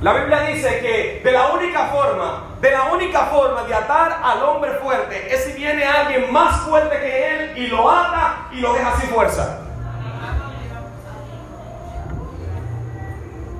La 0.00 0.12
Biblia 0.14 0.40
dice 0.40 0.80
que 0.80 1.20
de 1.22 1.32
la 1.32 1.48
única 1.48 1.86
forma, 1.86 2.56
de 2.60 2.70
la 2.70 2.84
única 2.84 3.20
forma 3.26 3.62
de 3.64 3.74
atar 3.74 4.20
al 4.22 4.42
hombre 4.42 4.72
fuerte 4.82 5.32
es 5.32 5.44
si 5.44 5.52
viene 5.52 5.84
alguien 5.84 6.32
más 6.32 6.62
fuerte 6.62 6.98
que 6.98 7.34
él 7.34 7.58
y 7.58 7.66
lo 7.68 7.90
ata 7.90 8.48
y 8.52 8.60
lo 8.60 8.72
deja 8.72 8.96
sin 9.00 9.10
fuerza. 9.10 9.63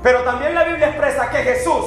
Pero 0.04 0.20
también 0.22 0.54
la 0.54 0.64
Biblia 0.64 0.88
expresa 0.88 1.30
que 1.30 1.38
Jesús 1.38 1.86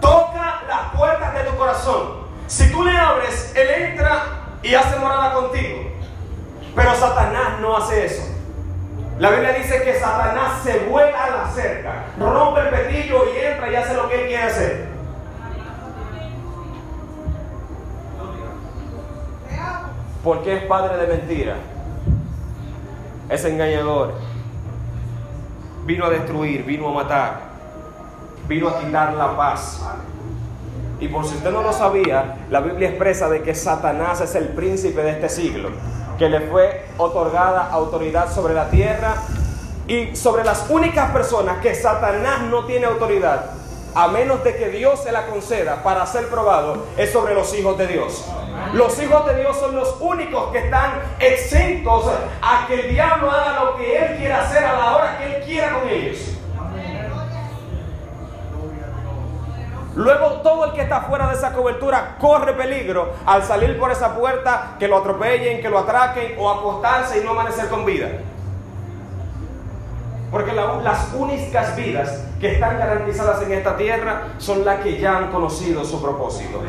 toca 0.00 0.62
las 0.68 0.94
puertas 0.96 1.34
de 1.34 1.40
tu 1.42 1.56
corazón. 1.56 2.20
Si 2.46 2.70
tú 2.70 2.84
le 2.84 2.96
abres, 2.96 3.52
Él 3.56 3.68
entra 3.68 4.26
y 4.62 4.72
hace 4.72 4.96
morada 5.00 5.34
contigo. 5.34 5.90
Pero 6.76 6.94
Satanás 6.94 7.58
no 7.60 7.76
hace 7.76 8.06
eso. 8.06 8.22
La 9.18 9.30
Biblia 9.30 9.54
dice 9.54 9.82
que 9.82 9.98
Satanás 9.98 10.62
se 10.62 10.78
vuela 10.78 11.24
a 11.24 11.30
la 11.30 11.50
cerca, 11.50 12.04
rompe 12.16 12.60
el 12.60 12.68
petillo 12.68 13.24
y 13.34 13.46
entra 13.46 13.68
y 13.68 13.74
hace 13.74 13.94
lo 13.94 14.08
que 14.08 14.22
él 14.22 14.28
quiere 14.28 14.44
hacer. 14.44 14.86
Porque 20.22 20.58
es 20.58 20.62
padre 20.62 20.96
de 20.96 21.06
mentira. 21.08 21.56
Es 23.28 23.44
engañador. 23.44 24.29
Vino 25.84 26.04
a 26.04 26.10
destruir, 26.10 26.64
vino 26.64 26.88
a 26.88 26.92
matar, 26.92 27.40
vino 28.46 28.68
a 28.68 28.78
quitar 28.78 29.14
la 29.14 29.36
paz. 29.36 29.82
Y 31.00 31.08
por 31.08 31.24
si 31.24 31.36
usted 31.36 31.50
no 31.50 31.62
lo 31.62 31.72
sabía, 31.72 32.36
la 32.50 32.60
Biblia 32.60 32.90
expresa 32.90 33.28
de 33.28 33.42
que 33.42 33.54
Satanás 33.54 34.20
es 34.20 34.34
el 34.34 34.48
príncipe 34.48 35.02
de 35.02 35.10
este 35.10 35.28
siglo 35.28 35.70
que 36.18 36.28
le 36.28 36.40
fue 36.42 36.84
otorgada 36.98 37.70
autoridad 37.70 38.30
sobre 38.30 38.52
la 38.52 38.68
tierra 38.68 39.14
Y 39.88 40.14
sobre 40.14 40.44
las 40.44 40.68
únicas 40.70 41.10
personas 41.10 41.58
que 41.62 41.74
Satanás 41.74 42.42
no 42.42 42.64
tiene 42.64 42.86
autoridad, 42.86 43.46
a 43.94 44.08
menos 44.08 44.44
de 44.44 44.56
que 44.56 44.68
Dios 44.68 45.02
se 45.02 45.12
la 45.12 45.26
conceda 45.26 45.82
para 45.82 46.06
ser 46.06 46.28
probado, 46.28 46.86
es 46.96 47.12
sobre 47.12 47.34
los 47.34 47.52
hijos 47.54 47.76
de 47.78 47.86
Dios. 47.86 48.24
Los 48.72 49.00
hijos 49.02 49.26
de 49.26 49.40
Dios 49.40 49.56
son 49.56 49.74
los 49.74 49.96
únicos 50.00 50.52
que 50.52 50.58
están 50.58 51.00
exentos 51.18 52.04
a 52.42 52.66
que 52.66 52.80
el 52.80 52.90
diablo 52.90 53.30
haga 53.30 53.64
lo 53.64 53.76
que 53.76 53.96
él 53.96 54.16
quiera 54.18 54.42
hacer 54.42 54.64
a 54.64 54.78
la 54.78 54.96
hora 54.96 55.18
que 55.18 55.36
él 55.36 55.42
quiera 55.44 55.72
con 55.72 55.88
ellos. 55.88 56.18
Luego 59.96 60.40
todo 60.42 60.66
el 60.66 60.72
que 60.72 60.82
está 60.82 61.02
fuera 61.02 61.28
de 61.28 61.34
esa 61.34 61.52
cobertura 61.52 62.16
corre 62.18 62.52
peligro 62.54 63.12
al 63.26 63.42
salir 63.42 63.78
por 63.78 63.90
esa 63.90 64.14
puerta, 64.14 64.76
que 64.78 64.86
lo 64.86 64.98
atropellen, 64.98 65.60
que 65.60 65.68
lo 65.68 65.78
atraquen 65.78 66.36
o 66.38 66.48
acostarse 66.48 67.20
y 67.20 67.24
no 67.24 67.32
amanecer 67.32 67.68
con 67.68 67.84
vida. 67.84 68.08
Porque 70.30 70.52
las 70.52 71.12
únicas 71.14 71.74
vidas 71.74 72.24
que 72.38 72.54
están 72.54 72.78
garantizadas 72.78 73.42
en 73.42 73.52
esta 73.52 73.76
tierra 73.76 74.28
son 74.38 74.64
las 74.64 74.80
que 74.80 74.98
ya 74.98 75.18
han 75.18 75.30
conocido 75.32 75.84
su 75.84 76.00
propósito. 76.00 76.62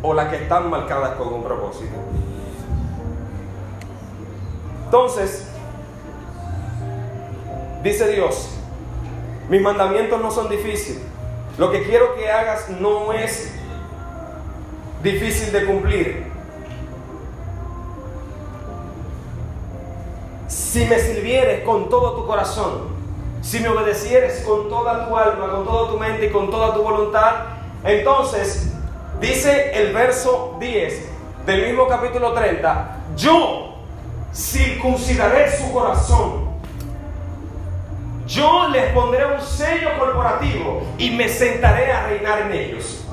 O 0.00 0.14
las 0.14 0.28
que 0.28 0.36
están 0.36 0.70
marcadas 0.70 1.16
con 1.16 1.34
un 1.34 1.44
propósito. 1.44 1.94
Entonces, 4.86 5.48
dice 7.82 8.08
Dios, 8.08 8.50
mis 9.50 9.60
mandamientos 9.60 10.20
no 10.20 10.30
son 10.30 10.48
difíciles. 10.48 11.02
Lo 11.58 11.70
que 11.70 11.82
quiero 11.84 12.14
que 12.14 12.30
hagas 12.30 12.70
no 12.70 13.12
es 13.12 13.52
difícil 15.02 15.52
de 15.52 15.66
cumplir. 15.66 16.31
Si 20.52 20.84
me 20.84 20.98
sirvieres 20.98 21.64
con 21.64 21.88
todo 21.88 22.12
tu 22.12 22.26
corazón, 22.26 22.88
si 23.40 23.60
me 23.60 23.68
obedecieres 23.68 24.42
con 24.46 24.68
toda 24.68 25.08
tu 25.08 25.16
alma, 25.16 25.50
con 25.50 25.64
toda 25.64 25.90
tu 25.90 25.98
mente 25.98 26.26
y 26.26 26.30
con 26.30 26.50
toda 26.50 26.74
tu 26.74 26.82
voluntad, 26.82 27.32
entonces 27.84 28.72
dice 29.20 29.72
el 29.74 29.92
verso 29.92 30.56
10 30.60 31.08
del 31.46 31.66
mismo 31.68 31.88
capítulo 31.88 32.32
30, 32.32 32.96
yo 33.16 33.76
circuncidaré 34.32 35.56
su 35.56 35.72
corazón 35.72 36.52
yo 38.26 38.68
les 38.68 38.92
pondré 38.92 39.26
un 39.26 39.40
sello 39.42 39.90
corporativo 39.98 40.82
y 40.96 41.10
me 41.10 41.28
sentaré 41.28 41.92
a 41.92 42.06
reinar 42.06 42.42
en 42.42 42.52
ellos. 42.52 43.04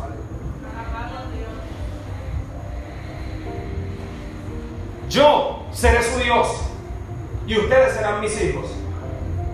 Yo 5.10 5.66
seré 5.74 6.04
su 6.04 6.20
Dios 6.20 6.69
y 7.50 7.58
ustedes 7.58 7.96
serán 7.96 8.22
mis 8.22 8.40
hijos. 8.44 8.68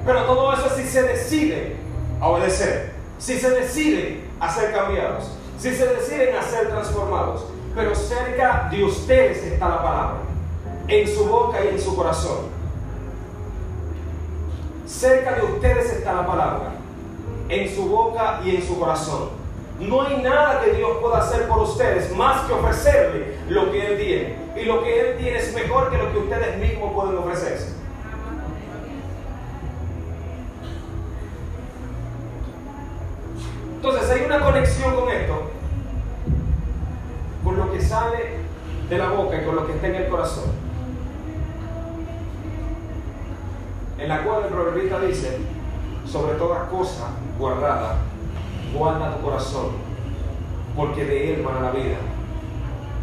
Pero 0.05 0.23
todo 0.25 0.53
eso 0.53 0.67
es 0.67 0.73
si 0.73 0.83
se 0.83 1.01
deciden 1.01 1.77
a 2.19 2.27
obedecer, 2.27 2.91
si 3.17 3.39
se 3.39 3.49
deciden 3.49 4.29
a 4.39 4.53
ser 4.53 4.73
cambiados, 4.73 5.31
si 5.57 5.73
se 5.73 5.87
deciden 5.87 6.35
a 6.35 6.43
ser 6.43 6.67
transformados. 6.67 7.45
Pero 7.73 7.95
cerca 7.95 8.67
de 8.69 8.83
ustedes 8.83 9.43
está 9.43 9.69
la 9.69 9.81
palabra, 9.81 10.17
en 10.89 11.07
su 11.07 11.25
boca 11.25 11.63
y 11.63 11.69
en 11.69 11.79
su 11.79 11.95
corazón. 11.95 12.53
Cerca 14.85 15.35
de 15.35 15.43
ustedes 15.43 15.93
está 15.93 16.13
la 16.15 16.27
palabra, 16.27 16.71
en 17.47 17.73
su 17.73 17.87
boca 17.87 18.41
y 18.43 18.57
en 18.57 18.67
su 18.67 18.77
corazón. 18.77 19.29
No 19.79 20.01
hay 20.01 20.21
nada 20.21 20.61
que 20.61 20.71
Dios 20.71 20.97
pueda 21.01 21.19
hacer 21.19 21.47
por 21.47 21.59
ustedes 21.59 22.13
más 22.15 22.45
que 22.45 22.53
ofrecerle 22.53 23.37
lo 23.47 23.71
que 23.71 23.87
Él 23.87 23.97
tiene. 23.97 24.35
Y 24.61 24.65
lo 24.65 24.83
que 24.83 24.99
Él 24.99 25.17
tiene 25.17 25.37
es 25.37 25.53
mejor 25.53 25.89
que 25.91 25.97
lo 25.97 26.11
que 26.11 26.17
ustedes 26.19 26.57
mismos 26.57 26.93
pueden 26.93 27.17
ofrecerse. 27.17 27.84
Entonces 33.87 34.09
hay 34.09 34.25
una 34.25 34.39
conexión 34.39 34.95
con 34.95 35.11
esto, 35.11 35.43
con 37.43 37.55
lo 37.55 37.71
que 37.71 37.79
sale 37.79 38.37
de 38.89 38.97
la 38.97 39.09
boca 39.09 39.39
y 39.39 39.45
con 39.45 39.55
lo 39.55 39.67
que 39.67 39.73
está 39.73 39.87
en 39.87 39.95
el 39.95 40.07
corazón. 40.07 40.65
en 43.97 44.09
la 44.09 44.23
cual 44.23 44.43
el 44.43 44.49
proverbista 44.49 44.99
dice, 44.99 45.37
sobre 46.05 46.33
toda 46.33 46.67
cosa 46.67 47.11
guardada, 47.39 47.97
guarda 48.75 49.15
tu 49.15 49.23
corazón, 49.23 49.67
porque 50.75 51.05
de 51.05 51.33
él 51.35 51.43
van 51.43 51.63
la 51.63 51.71
vida. 51.71 51.97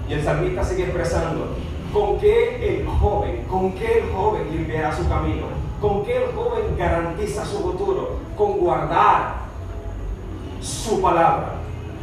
Y 0.09 0.13
el 0.13 0.23
salmista 0.23 0.63
sigue 0.65 0.85
expresando, 0.85 1.57
¿con 1.93 2.19
qué 2.19 2.79
el 2.79 2.87
joven, 2.87 3.45
con 3.49 3.73
qué 3.73 4.01
el 4.01 4.13
joven 4.13 4.51
limpiará 4.51 4.95
su 4.95 5.09
camino? 5.09 5.47
¿Con 5.81 6.05
qué 6.05 6.25
el 6.25 6.33
joven 6.35 6.77
garantiza 6.77 7.45
su 7.45 7.59
futuro? 7.59 8.17
Con 8.37 8.59
guardar 8.59 9.42
su 10.63 11.03
palabra, 11.03 11.55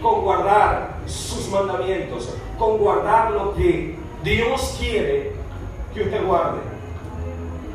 con 0.02 0.22
guardar 0.22 0.98
sus 1.06 1.50
mandamientos, 1.50 2.36
con 2.58 2.78
guardar 2.78 3.32
lo 3.32 3.56
que 3.56 3.98
Dios 4.24 4.76
quiere 4.78 5.34
que 5.93 6.04
usted 6.04 6.26
guarde. 6.26 6.60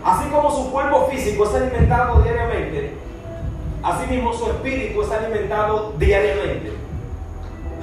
Así 0.05 0.29
como 0.29 0.51
su 0.51 0.71
cuerpo 0.71 1.07
físico 1.11 1.45
es 1.45 1.55
alimentado 1.55 2.21
diariamente, 2.23 2.95
así 3.83 4.07
mismo 4.11 4.33
su 4.35 4.47
espíritu 4.47 5.03
es 5.03 5.11
alimentado 5.11 5.95
diariamente. 5.99 6.75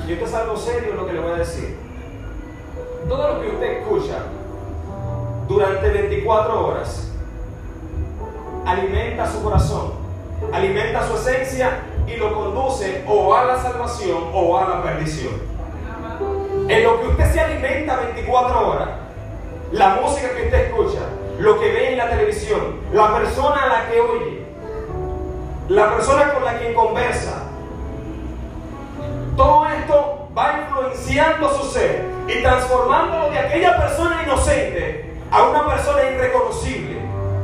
Y 0.07 0.13
esto 0.13 0.25
es 0.25 0.33
algo 0.33 0.55
serio 0.55 0.93
lo 0.95 1.07
que 1.07 1.13
le 1.13 1.19
voy 1.19 1.31
a 1.31 1.37
decir. 1.37 1.77
Todo 3.07 3.33
lo 3.33 3.41
que 3.41 3.47
usted 3.49 3.71
escucha 3.81 4.23
durante 5.47 5.89
24 5.89 6.67
horas 6.67 7.11
alimenta 8.65 9.29
su 9.29 9.43
corazón, 9.43 9.93
alimenta 10.53 11.07
su 11.07 11.15
esencia 11.15 11.79
y 12.13 12.17
lo 12.17 12.33
conduce 12.33 13.03
o 13.07 13.33
a 13.33 13.45
la 13.45 13.61
salvación 13.61 14.23
o 14.33 14.57
a 14.57 14.67
la 14.67 14.83
perdición. 14.83 15.33
En 16.67 16.83
lo 16.83 17.01
que 17.01 17.07
usted 17.07 17.33
se 17.33 17.39
alimenta 17.39 17.95
24 17.97 18.69
horas, 18.69 18.89
la 19.71 19.95
música 19.95 20.29
que 20.35 20.43
usted 20.43 20.67
escucha, 20.67 21.01
lo 21.39 21.59
que 21.59 21.71
ve 21.71 21.91
en 21.91 21.97
la 21.97 22.09
televisión, 22.09 22.77
la 22.93 23.13
persona 23.13 23.63
a 23.63 23.67
la 23.67 23.89
que 23.89 23.99
oye, 23.99 24.45
la 25.69 25.95
persona 25.95 26.33
con 26.33 26.45
la 26.45 26.59
que 26.59 26.73
conversa. 26.73 27.43
Todo 29.35 29.65
esto 29.67 30.29
va 30.37 30.59
influenciando 30.59 31.49
su 31.57 31.71
ser 31.71 32.05
y 32.27 32.41
transformándolo 32.41 33.31
de 33.31 33.39
aquella 33.39 33.77
persona 33.77 34.23
inocente 34.23 35.13
a 35.31 35.43
una 35.43 35.67
persona 35.67 36.03
irreconocible. 36.03 37.00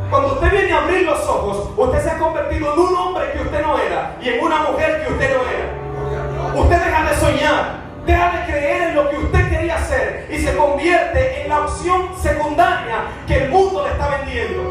Cuando 0.10 0.34
usted 0.36 0.52
viene 0.52 0.72
a 0.72 0.84
abrir 0.84 1.06
los 1.06 1.20
ojos, 1.28 1.70
usted 1.76 2.04
se 2.04 2.10
ha 2.12 2.18
convertido 2.18 2.74
en 2.74 2.80
un 2.80 2.96
hombre 2.96 3.32
que 3.34 3.42
usted 3.42 3.62
no 3.62 3.78
era 3.78 4.16
y 4.22 4.30
en 4.30 4.44
una 4.44 4.60
mujer 4.64 5.04
que 5.04 5.12
usted 5.12 5.36
no 5.36 5.44
era. 5.50 6.62
Usted 6.62 6.86
deja 6.86 7.10
de 7.10 7.16
soñar, 7.18 7.64
deja 8.06 8.32
de 8.32 8.46
creer 8.46 8.82
en 8.84 8.96
lo 8.96 9.10
que 9.10 9.18
usted 9.18 9.50
quería 9.50 9.76
hacer 9.76 10.28
y 10.32 10.38
se 10.40 10.56
convierte 10.56 11.44
en 11.44 11.50
la 11.50 11.60
opción 11.60 12.08
secundaria 12.22 13.02
que 13.28 13.44
el 13.44 13.50
mundo 13.50 13.84
le 13.86 13.92
está 13.92 14.08
vendiendo. 14.18 14.64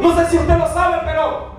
No 0.00 0.16
sé 0.16 0.30
si 0.30 0.38
usted 0.38 0.56
lo 0.56 0.72
sabe, 0.72 1.02
pero 1.04 1.52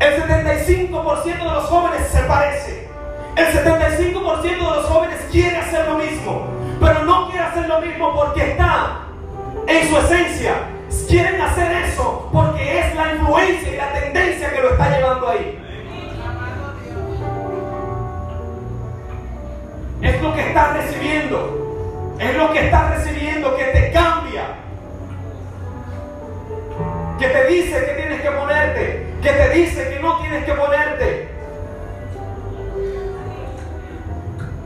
el 0.00 0.22
75% 0.22 1.22
de 1.24 1.44
los 1.44 1.64
jóvenes 1.64 2.08
se 2.08 2.20
parece. 2.22 2.88
El 3.36 3.46
75% 3.46 4.42
de 4.42 4.56
los 4.56 4.86
jóvenes 4.86 5.18
quiere 5.30 5.58
hacer 5.58 5.86
lo 5.86 5.98
mismo, 5.98 6.46
pero 6.80 7.04
no 7.04 7.28
quiere 7.30 7.44
hacer 7.44 7.68
lo 7.68 7.80
mismo 7.80 8.14
porque 8.14 8.52
está 8.52 9.00
en 9.66 9.88
su 9.88 9.98
esencia. 9.98 10.54
Quieren 11.08 11.40
hacer 11.40 11.72
eso 11.84 12.28
porque 12.32 12.80
es 12.80 12.94
la 12.94 13.14
influencia 13.14 13.72
y 13.72 13.76
la 13.76 13.92
tendencia 13.92 14.52
que 14.52 14.60
lo 14.60 14.70
está 14.72 14.90
llevando 14.90 15.28
ahí. 15.28 15.58
Es 20.02 20.22
lo 20.22 20.34
que 20.34 20.48
estás 20.48 20.76
recibiendo. 20.76 22.16
Es 22.18 22.36
lo 22.36 22.52
que 22.52 22.66
estás 22.66 22.90
recibiendo 22.90 23.56
que 23.56 23.64
te 23.64 23.92
cambia. 23.92 24.44
Que 27.18 27.28
te 27.28 27.46
dice 27.46 27.84
que 27.86 27.92
tienes 27.94 28.20
que 28.20 28.30
ponerte. 28.30 29.06
Que 29.22 29.30
te 29.30 29.48
dice 29.50 29.90
que 29.90 30.00
no 30.00 30.18
tienes 30.18 30.44
que 30.44 30.52
ponerte. 30.52 31.28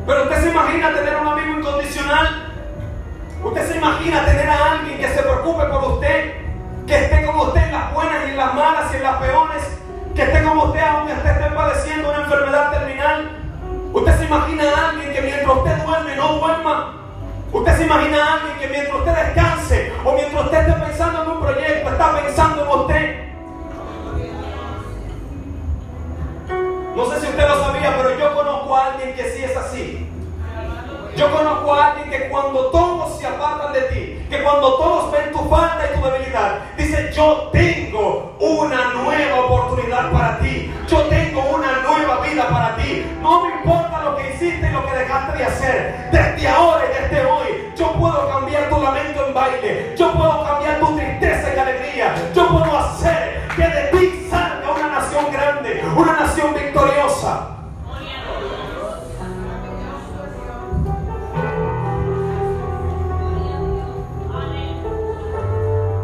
Pero 0.06 0.22
usted 0.24 0.42
se 0.42 0.48
imagina 0.50 0.92
tener 0.92 1.16
un 1.16 1.28
amigo 1.28 1.58
incondicional. 1.58 2.41
Usted 3.42 3.68
se 3.68 3.76
imagina 3.76 4.24
tener 4.24 4.48
a 4.48 4.72
alguien 4.72 4.98
que 4.98 5.08
se 5.08 5.22
preocupe 5.22 5.64
por 5.64 5.92
usted. 5.92 6.34
Que 6.86 7.04
esté 7.04 7.26
con 7.26 7.40
usted 7.40 7.62
en 7.62 7.72
las 7.72 7.94
buenas 7.94 8.26
y 8.26 8.30
en 8.30 8.36
las 8.36 8.54
malas 8.54 8.92
y 8.92 8.96
en 8.96 9.02
las 9.02 9.16
peores. 9.16 9.62
Que 10.14 10.22
esté 10.22 10.42
con 10.42 10.58
usted 10.58 10.80
aunque 10.80 11.12
usted 11.12 11.30
esté 11.30 11.50
padeciendo 11.54 12.08
una 12.10 12.18
enfermedad 12.18 12.70
terminal 12.70 13.42
Usted 13.92 14.18
se 14.18 14.24
imagina 14.24 14.64
a 14.64 14.88
alguien 14.88 15.12
que 15.12 15.20
mientras 15.20 15.56
usted 15.56 15.84
duerme 15.84 16.16
no 16.16 16.38
duerma. 16.38 16.94
Usted 17.52 17.76
se 17.76 17.84
imagina 17.84 18.24
a 18.24 18.34
alguien 18.34 18.58
que 18.58 18.68
mientras 18.68 18.96
usted 18.96 19.12
descanse 19.12 19.92
o 20.02 20.12
mientras 20.14 20.44
usted 20.46 20.58
esté 20.60 20.72
pensando 20.72 21.22
en 21.22 21.30
un 21.30 21.40
proyecto, 21.40 21.90
está 21.90 22.12
pensando 22.16 22.62
en 22.62 22.80
usted. 22.80 23.32
No 26.96 27.04
sé 27.10 27.20
si 27.20 27.26
usted 27.26 27.48
lo 27.48 27.64
sabía, 27.64 27.96
pero 27.98 28.18
yo 28.18 28.34
conozco 28.34 28.76
a 28.76 28.86
alguien 28.86 29.14
que 29.14 29.24
sí 29.30 29.44
es 29.44 29.56
así. 29.56 30.01
Yo 31.16 31.30
conozco 31.30 31.74
a 31.74 31.92
alguien 31.92 32.10
que 32.10 32.28
cuando 32.28 32.70
todos 32.70 33.18
se 33.18 33.26
apartan 33.26 33.72
de 33.72 33.82
ti, 33.82 34.26
que 34.30 34.42
cuando 34.42 34.76
todos 34.76 35.12
ven 35.12 35.30
tu 35.30 35.38
falta 35.48 35.86
y 35.86 35.98
tu 35.98 36.04
debilidad, 36.04 36.58
dice 36.76 37.12
yo 37.14 37.50
tengo 37.52 38.34
una 38.40 38.94
nueva 38.94 39.40
oportunidad 39.40 40.10
para 40.10 40.38
ti. 40.38 40.72
Yo 40.88 41.02
tengo 41.02 41.40
una 41.54 41.82
nueva 41.82 42.20
vida 42.20 42.48
para 42.48 42.76
ti. 42.76 43.06
No 43.20 43.44
me 43.44 43.54
importa 43.56 44.02
lo 44.04 44.16
que 44.16 44.30
hiciste 44.30 44.66
y 44.66 44.72
lo 44.72 44.86
que 44.86 44.94
dejaste 44.94 45.38
de 45.38 45.44
hacer. 45.44 46.08
Desde 46.10 46.48
ahora 46.48 46.84
y 46.86 47.02
desde 47.02 47.26
hoy, 47.26 47.72
yo 47.76 47.92
puedo 47.92 48.28
cambiar 48.28 48.68
tu 48.70 48.82
lamento 48.82 49.26
en 49.26 49.34
baile. 49.34 49.94
Yo 49.96 50.12
puedo 50.12 50.44
cambiar 50.44 50.80
tu 50.80 50.96
tristeza 50.96 51.52
en 51.52 51.58
alegría. 51.58 52.14
Yo 52.34 52.48
puedo 52.48 52.78
hacer 52.78 53.46
que 53.54 53.62
de 53.62 53.82
ti 53.92 54.28
salga 54.30 54.72
una 54.74 54.88
nación 54.88 55.30
grande, 55.30 55.84
una 55.94 56.12
nación 56.14 56.54
victoriosa. 56.54 57.61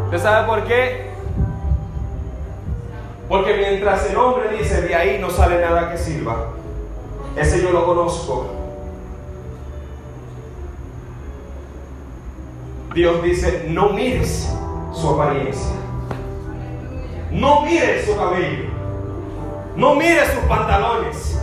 ¿Usted 0.09 0.23
sabe 0.23 0.47
por 0.47 0.63
qué? 0.63 1.11
Porque 3.27 3.53
mientras 3.57 4.09
el 4.09 4.17
hombre 4.17 4.57
dice, 4.57 4.81
de 4.81 4.95
ahí 4.95 5.19
no 5.21 5.29
sale 5.29 5.61
nada 5.61 5.91
que 5.91 5.99
sirva, 5.99 6.47
ese 7.35 7.61
yo 7.61 7.69
lo 7.71 7.85
conozco. 7.85 8.47
Dios 12.95 13.21
dice, 13.21 13.65
no 13.67 13.89
mires 13.89 14.51
su 14.93 15.09
apariencia. 15.11 15.75
No 17.29 17.61
mires 17.61 18.07
su 18.07 18.17
cabello. 18.17 18.63
No 19.75 19.93
mires 19.93 20.27
sus 20.29 20.43
pantalones. 20.45 21.39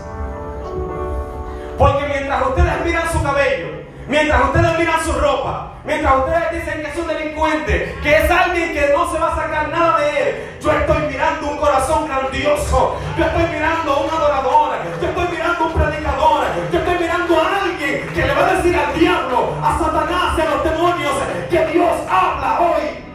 Porque 1.79 2.09
mientras 2.09 2.49
ustedes 2.49 2.85
miran 2.85 3.13
su 3.13 3.23
cabello, 3.23 3.69
mientras 4.09 4.45
ustedes 4.47 4.77
miran 4.77 5.05
su 5.05 5.13
ropa, 5.13 5.66
Mientras 5.87 6.17
ustedes 6.17 6.53
dicen 6.53 6.83
que 6.83 6.89
es 6.89 6.97
un 6.97 7.07
delincuente, 7.07 7.97
que 8.03 8.17
es 8.17 8.29
alguien 8.29 8.73
que 8.73 8.93
no 8.93 9.09
se 9.13 9.19
va 9.21 9.33
a 9.33 9.37
sacar 9.37 9.69
nada 9.69 9.99
de 10.01 10.09
él, 10.31 10.37
yo 10.61 10.73
estoy 10.73 10.99
mirando 11.07 11.49
un 11.49 11.59
corazón 11.59 12.09
grandioso. 12.09 12.97
Yo 13.17 13.25
estoy 13.25 13.45
mirando 13.55 14.01
un 14.01 14.11
adorador. 14.11 14.75
Yo 15.01 15.09
estoy 15.09 15.29
mirando 15.29 15.67
un 15.67 15.73
predicador. 15.73 16.45
Yo 16.73 16.79
estoy 16.81 16.99
mirando 16.99 17.41
a 17.41 17.63
alguien 17.63 18.09
que 18.13 18.27
le 18.27 18.35
va 18.35 18.49
a 18.49 18.55
decir 18.55 18.77
al 18.77 18.99
diablo, 18.99 19.55
a 19.63 19.79
Satanás 19.79 20.35
y 20.37 20.41
a 20.41 20.51
los 20.51 20.65
demonios 20.65 21.13
que 21.51 21.67
Dios 21.67 21.93
habla 22.11 22.61
hoy. 22.61 23.06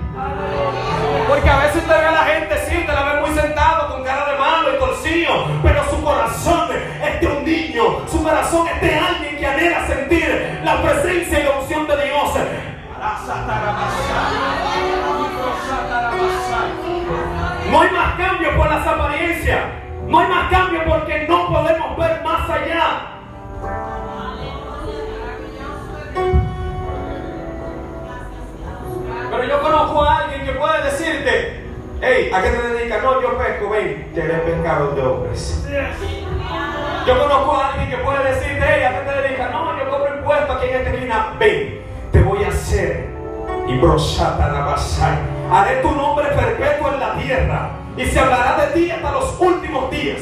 Porque 1.31 1.49
a 1.49 1.59
veces 1.59 1.77
usted 1.77 1.97
ve 1.97 2.05
a 2.07 2.11
la 2.11 2.23
gente, 2.25 2.57
sí, 2.67 2.77
usted 2.79 2.93
la 2.93 3.03
ve 3.13 3.21
muy 3.21 3.29
sentado 3.29 3.87
con 3.87 4.03
cara 4.03 4.33
de 4.33 4.37
malo 4.37 4.75
y 4.75 4.77
torcido, 4.77 5.47
pero 5.63 5.89
su 5.89 6.03
corazón 6.03 6.69
es 6.73 7.21
de 7.21 7.27
un 7.27 7.45
niño, 7.45 8.05
su 8.05 8.21
corazón 8.21 8.67
es 8.67 8.81
de 8.81 8.95
alguien 8.99 9.37
que 9.37 9.47
anhela 9.47 9.87
sentir 9.87 10.59
la 10.61 10.81
presencia 10.81 11.39
y 11.39 11.43
la 11.43 11.51
unción 11.51 11.87
de 11.87 12.03
Dios. 12.03 12.33
No 17.71 17.81
hay 17.81 17.91
más 17.91 18.15
cambio 18.17 18.57
por 18.57 18.69
las 18.69 18.85
apariencias. 18.85 19.63
No 20.07 20.19
hay 20.19 20.27
más 20.27 20.49
cambio 20.51 20.81
porque 20.85 21.27
no 21.29 21.47
podemos 21.47 21.97
ver 21.97 22.21
más 22.25 22.49
allá. 22.49 23.11
Pero 29.31 29.43
yo 29.45 29.61
conozco 29.61 30.03
a 30.03 30.17
alguien 30.17 30.45
que 30.45 30.51
puede 30.51 30.83
decirte, 30.83 31.10
¿a 32.33 32.41
qué 32.41 32.49
te 32.49 32.67
dedicas? 32.73 33.03
No, 33.03 33.21
yo 33.21 33.37
pesco, 33.37 33.69
ven, 33.69 34.11
pescador 34.13 34.95
de 34.95 35.01
hombres. 35.01 35.65
Yo 37.07 37.17
conozco 37.17 37.55
a 37.55 37.69
alguien 37.69 37.89
que 37.89 37.97
puede 38.03 38.23
decirte, 38.23 38.61
hey, 38.61 38.83
¿a 38.83 38.99
qué 38.99 39.09
te 39.09 39.21
dedicas? 39.21 39.51
No, 39.51 39.77
yo 39.77 39.89
cobro 39.89 40.17
impuestos 40.17 40.57
aquí 40.57 40.67
en 40.67 40.75
esta 40.75 40.89
esquina. 40.91 41.33
Ven, 41.39 41.81
te 42.11 42.21
voy 42.21 42.43
a 42.43 42.49
hacer 42.49 43.07
y 43.67 43.77
brosata 43.77 44.49
la 44.49 44.75
Haré 45.53 45.77
tu 45.81 45.91
nombre 45.91 46.27
perpetuo 46.27 46.93
en 46.93 46.99
la 46.99 47.15
tierra 47.15 47.69
y 47.97 48.05
se 48.05 48.19
hablará 48.19 48.65
de 48.65 48.67
ti 48.73 48.91
hasta 48.91 49.11
los 49.11 49.39
últimos 49.39 49.89
días. 49.89 50.19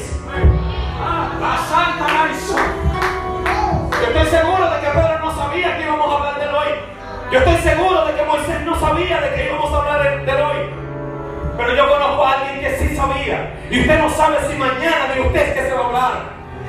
La 1.40 1.56
Santa 1.68 2.06
Yo 3.90 4.06
estoy 4.06 4.26
seguro 4.26 4.70
de 4.70 4.80
que 4.80 4.86
Pedro 4.86 5.18
no 5.18 5.34
sabía 5.34 5.76
que 5.76 5.82
íbamos 5.82 6.08
a 6.08 6.16
hablar 6.18 6.38
de 6.38 6.44
él 6.44 6.54
hoy. 6.54 6.68
Yo 7.32 7.38
estoy 7.38 7.56
seguro 7.56 8.04
de 8.06 8.14
que 8.14 8.22
Moisés 8.24 8.60
no 8.64 8.78
sabía 8.78 9.20
de 9.20 9.34
que 9.34 9.46
íbamos 9.46 9.72
a 9.72 9.76
hablar 9.76 10.24
de 10.24 10.30
él 10.30 10.40
hoy. 10.40 10.79
Pero 11.60 11.76
yo 11.76 11.88
conozco 11.90 12.24
a 12.24 12.32
alguien 12.32 12.60
que 12.60 12.78
sí 12.78 12.96
sabía. 12.96 13.52
Y 13.70 13.80
usted 13.80 13.98
no 13.98 14.08
sabe 14.08 14.38
si 14.48 14.56
mañana 14.56 15.12
de 15.14 15.20
usted 15.20 15.48
es 15.48 15.52
que 15.52 15.68
se 15.68 15.74
va 15.74 15.80
a 15.80 15.86
hablar. 15.88 16.12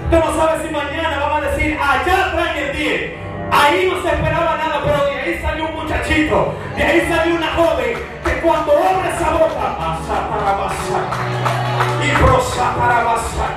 Usted 0.03 0.19
no 0.19 0.35
sabe 0.35 0.67
si 0.67 0.73
mañana 0.73 1.27
van 1.27 1.43
a 1.45 1.47
decir, 1.47 1.79
allá 1.81 2.31
traen 2.33 2.57
el 2.57 2.75
10. 2.75 3.11
Ahí 3.53 3.89
no 3.89 4.01
se 4.01 4.09
esperaba 4.15 4.57
nada, 4.57 4.81
pero 4.83 5.05
de 5.05 5.21
ahí 5.21 5.39
salió 5.41 5.67
un 5.67 5.75
muchachito, 5.75 6.55
de 6.75 6.83
ahí 6.83 7.07
salió 7.09 7.35
una 7.35 7.53
joven 7.53 7.97
que 8.25 8.31
cuando 8.41 8.71
abre 8.73 9.09
esa 9.09 9.29
boca, 9.31 9.77
pasa 9.77 10.29
para 10.29 10.57
pasar 10.57 11.03
y 12.03 12.11
rosa 12.11 12.75
para 12.77 13.05
pasar. 13.05 13.51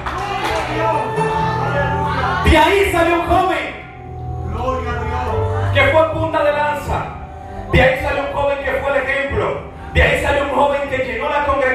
De 2.45 2.57
ahí 2.57 2.93
salió 2.93 3.15
un 3.21 3.27
joven 3.27 3.85
que 5.75 5.83
fue 5.83 6.13
punta 6.13 6.45
de 6.45 6.53
lanza. 6.53 7.07
De 7.73 7.83
ahí 7.83 8.05
salió 8.05 8.23
un 8.23 8.33
joven 8.33 8.59
que 8.65 8.71
fue 8.73 8.91
el 8.91 9.03
ejemplo. 9.05 9.75
De 9.95 10.03
ahí 10.03 10.23
salió 10.23 10.43
un 10.45 10.51
joven 10.51 10.91
que 10.91 11.14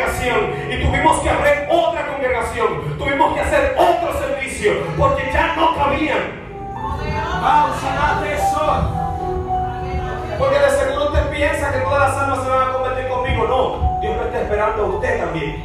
congregación 0.09 0.71
y 0.71 0.83
tuvimos 0.83 1.19
que 1.21 1.29
abrir 1.29 1.67
otra 1.69 2.07
congregación. 2.07 2.97
Tuvimos 2.97 3.33
que 3.33 3.41
hacer 3.41 3.75
otro 3.77 4.19
servicio 4.19 4.73
porque 4.97 5.29
ya 5.31 5.55
no 5.55 5.75
cabían. 5.75 6.39
Porque 10.37 10.59
de 10.59 10.69
seguro 10.69 11.05
usted 11.07 11.29
piensa 11.29 11.71
que 11.71 11.79
todas 11.79 12.09
las 12.09 12.17
almas 12.17 12.43
se 12.43 12.49
van 12.49 12.69
a 12.69 12.73
convertir 12.73 13.07
conmigo. 13.07 13.47
No, 13.47 13.99
Dios 14.01 14.15
lo 14.15 14.23
está 14.23 14.41
esperando 14.41 14.83
a 14.83 14.87
usted 14.87 15.19
también. 15.19 15.63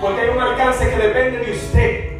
Porque 0.00 0.20
hay 0.20 0.28
un 0.28 0.40
alcance 0.40 0.90
que 0.90 0.96
depende 0.96 1.38
de 1.38 1.52
usted. 1.52 2.10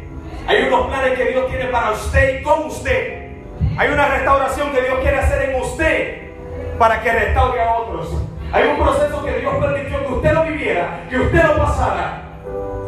Hay 0.47 0.63
unos 0.63 0.87
planes 0.87 1.17
que 1.17 1.25
Dios 1.25 1.47
tiene 1.47 1.65
para 1.65 1.91
usted 1.91 2.39
y 2.39 2.43
con 2.43 2.65
usted. 2.65 3.31
Hay 3.77 3.89
una 3.89 4.07
restauración 4.07 4.71
que 4.71 4.81
Dios 4.81 4.99
quiere 5.01 5.19
hacer 5.19 5.49
en 5.49 5.61
usted 5.61 6.31
para 6.77 7.01
que 7.01 7.11
restaure 7.11 7.61
a 7.61 7.73
otros. 7.73 8.21
Hay 8.53 8.67
un 8.67 8.77
proceso 8.77 9.23
que 9.23 9.39
Dios 9.39 9.53
permitió 9.55 10.00
viviera, 10.61 11.07
que 11.09 11.19
usted 11.19 11.43
lo 11.43 11.57
pasara, 11.57 12.21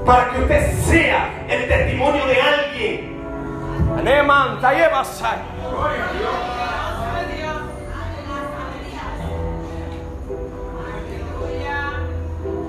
para 0.05 0.29
que 0.29 0.41
usted 0.41 0.73
sea 0.83 1.29
el 1.49 1.67
testimonio 1.67 2.25
de 2.27 2.41
alguien. 2.41 3.13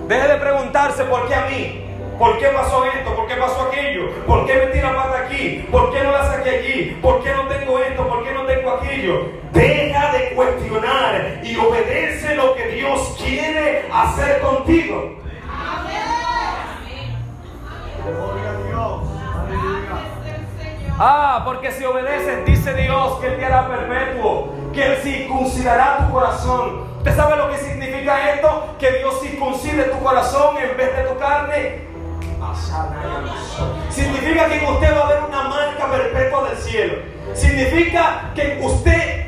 Deje 0.08 0.28
de 0.28 0.36
preguntarse 0.36 1.04
por 1.04 1.28
qué 1.28 1.34
a 1.34 1.46
mí. 1.46 1.83
¿Por 2.18 2.38
qué 2.38 2.46
pasó 2.48 2.84
esto? 2.84 3.14
¿Por 3.14 3.26
qué 3.26 3.34
pasó 3.34 3.62
aquello? 3.62 4.10
¿Por 4.26 4.46
qué 4.46 4.54
metí 4.54 4.80
la 4.80 4.94
pata 4.94 5.26
aquí? 5.26 5.66
¿Por 5.70 5.92
qué 5.92 6.02
no 6.04 6.12
la 6.12 6.24
saqué 6.24 6.50
allí? 6.50 6.98
¿Por 7.02 7.22
qué 7.22 7.32
no 7.32 7.48
tengo 7.48 7.78
esto? 7.78 8.08
¿Por 8.08 8.24
qué 8.24 8.32
no 8.32 8.46
tengo 8.46 8.70
aquello? 8.70 9.28
Deja 9.52 10.12
de 10.12 10.34
cuestionar 10.34 11.40
y 11.42 11.56
obedece 11.56 12.36
lo 12.36 12.54
que 12.54 12.68
Dios 12.68 13.16
quiere 13.18 13.88
hacer 13.92 14.40
contigo. 14.40 15.18
Ah, 20.96 21.42
porque 21.44 21.72
si 21.72 21.84
obedeces, 21.84 22.46
dice 22.46 22.72
Dios 22.74 23.18
que 23.18 23.26
Él 23.26 23.36
te 23.36 23.44
hará 23.44 23.66
perpetuo, 23.66 24.54
que 24.72 24.86
Él 24.86 24.96
circuncidará 25.02 25.98
tu 25.98 26.12
corazón. 26.12 26.84
¿Usted 26.98 27.16
sabe 27.16 27.36
lo 27.36 27.50
que 27.50 27.58
significa 27.58 28.32
esto? 28.32 28.76
Que 28.78 28.92
Dios 28.98 29.20
circuncide 29.20 29.84
tu 29.84 29.98
corazón 29.98 30.56
en 30.58 30.76
vez 30.76 30.96
de 30.96 31.02
tu 31.02 31.18
carne. 31.18 31.93
Significa 33.90 34.46
que 34.48 34.58
en 34.58 34.66
usted 34.66 34.96
va 34.96 35.00
a 35.00 35.04
haber 35.04 35.22
una 35.24 35.42
marca 35.44 35.90
perpetua 35.90 36.48
del 36.48 36.58
cielo. 36.58 36.94
Significa 37.34 38.32
que 38.34 38.54
en 38.54 38.64
usted 38.64 39.24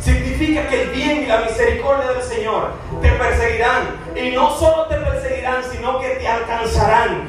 significa 0.00 0.68
que 0.68 0.82
el 0.82 0.90
bien 0.90 1.22
y 1.22 1.26
la 1.26 1.40
misericordia 1.40 2.12
del 2.12 2.22
Señor 2.22 2.72
te 3.02 3.10
perseguirán. 3.10 3.82
Y 4.16 4.30
no 4.30 4.50
solo 4.50 4.86
te 4.86 4.96
perseguirán, 4.96 5.62
sino 5.70 5.98
que 6.00 6.08
te 6.08 6.28
alcanzarán. 6.28 7.28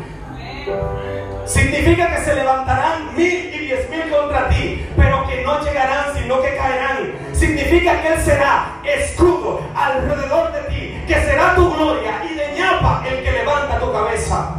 Significa 1.46 2.16
que 2.16 2.22
se 2.24 2.36
levantarán 2.36 3.16
mil 3.16 3.54
y 3.54 3.58
diez 3.60 3.90
mil 3.90 4.10
contra 4.10 4.50
ti, 4.50 4.88
pero 4.96 5.28
que 5.28 5.42
no 5.42 5.60
llegarán, 5.64 6.14
sino 6.16 6.42
que 6.42 6.56
caerán. 6.56 7.14
Significa 7.40 8.02
que 8.02 8.16
Él 8.16 8.20
será 8.20 8.82
escudo 8.84 9.62
alrededor 9.74 10.52
de 10.52 10.60
ti, 10.64 11.04
que 11.08 11.14
será 11.14 11.56
tu 11.56 11.74
gloria 11.74 12.22
y 12.30 12.36
de 12.36 12.60
ñapa 12.60 13.02
el 13.08 13.24
que 13.24 13.32
levanta 13.32 13.80
tu 13.80 13.94
cabeza. 13.94 14.56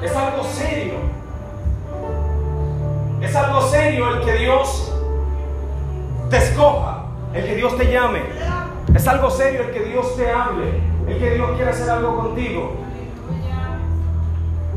Es 0.00 0.14
algo 0.14 0.44
serio. 0.44 0.94
Es 3.20 3.34
algo 3.34 3.62
serio 3.62 4.14
el 4.14 4.24
que 4.24 4.32
Dios 4.34 4.92
te 6.30 6.36
escoja, 6.36 7.06
el 7.32 7.44
que 7.46 7.56
Dios 7.56 7.76
te 7.76 7.90
llame. 7.90 8.20
Es 8.94 9.08
algo 9.08 9.28
serio 9.28 9.62
el 9.62 9.70
que 9.72 9.80
Dios 9.80 10.16
te 10.16 10.30
hable, 10.30 10.80
el 11.08 11.18
que 11.18 11.30
Dios 11.30 11.50
quiera 11.56 11.72
hacer 11.72 11.90
algo 11.90 12.16
contigo. 12.16 12.76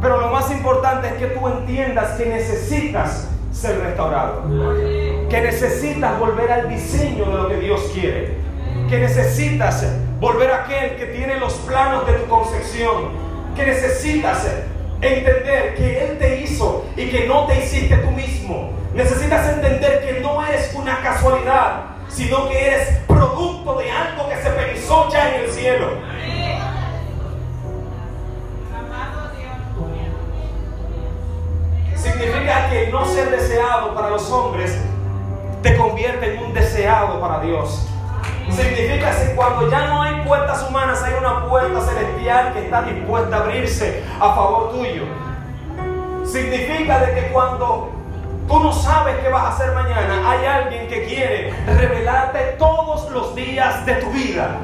Pero 0.02 0.22
lo 0.22 0.28
más 0.28 0.52
importante 0.52 1.08
es 1.08 1.14
que 1.14 1.28
tú 1.28 1.48
entiendas 1.48 2.12
que 2.12 2.26
necesitas 2.26 3.28
ser 3.52 3.80
restaurado. 3.80 4.44
Que 5.30 5.42
necesitas 5.42 6.20
volver 6.20 6.52
al 6.52 6.70
diseño 6.70 7.26
de 7.26 7.34
lo 7.34 7.50
que 7.50 7.58
Dios 7.58 7.82
quiere. 7.94 8.36
Que 8.90 9.00
necesitas 9.00 9.86
volver 10.20 10.52
a 10.52 10.64
aquel 10.64 10.96
que 10.98 11.08
tiene 11.08 11.40
los 11.40 11.54
planos 11.54 12.06
de 12.06 12.14
tu 12.14 12.28
concepción. 12.28 13.28
Que 13.56 13.66
necesitas 13.66 14.46
entender 15.02 15.76
que 15.76 16.06
Él 16.06 16.18
te 16.18 16.42
hizo 16.42 16.86
y 16.96 17.10
que 17.10 17.28
no 17.28 17.46
te 17.48 17.64
hiciste 17.64 17.98
tú 17.98 18.12
mismo. 18.12 18.72
Necesitas 18.94 19.48
entender 19.54 20.06
que 20.06 20.20
no 20.22 20.46
eres 20.46 20.74
una 20.74 21.02
casualidad, 21.02 21.84
sino 22.10 22.50
que 22.50 22.68
eres 22.68 22.98
producto 23.08 23.78
de 23.78 23.92
algo 23.92 24.30
que 24.30 24.38
se 24.38 24.50
pensó 24.50 25.10
ya 25.12 25.36
en 25.36 25.44
el 25.44 25.52
cielo. 25.52 25.88
Significa 32.12 32.70
que 32.70 32.88
no 32.92 33.06
ser 33.06 33.30
deseado 33.30 33.94
para 33.94 34.10
los 34.10 34.32
hombres 34.32 34.78
te 35.62 35.76
convierte 35.76 36.36
en 36.36 36.44
un 36.44 36.54
deseado 36.54 37.20
para 37.20 37.40
Dios. 37.42 37.88
Significa 38.50 39.12
que 39.12 39.36
cuando 39.36 39.70
ya 39.70 39.88
no 39.88 40.02
hay 40.02 40.22
puertas 40.26 40.66
humanas, 40.70 41.04
hay 41.04 41.14
una 41.20 41.46
puerta 41.48 41.82
celestial 41.82 42.54
que 42.54 42.66
está 42.66 42.82
dispuesta 42.84 43.36
a 43.36 43.40
abrirse 43.42 44.04
a 44.20 44.34
favor 44.34 44.72
tuyo. 44.72 45.04
Significa 46.26 47.00
de 47.00 47.14
que 47.14 47.28
cuando 47.34 47.92
tú 48.48 48.60
no 48.60 48.72
sabes 48.72 49.18
qué 49.18 49.30
vas 49.30 49.44
a 49.44 49.50
hacer 49.50 49.74
mañana, 49.74 50.30
hay 50.30 50.46
alguien 50.46 50.88
que 50.88 51.06
quiere 51.06 51.54
revelarte 51.66 52.56
todos 52.58 53.12
los 53.12 53.36
días 53.36 53.86
de 53.86 53.96
tu 53.96 54.10
vida. 54.12 54.58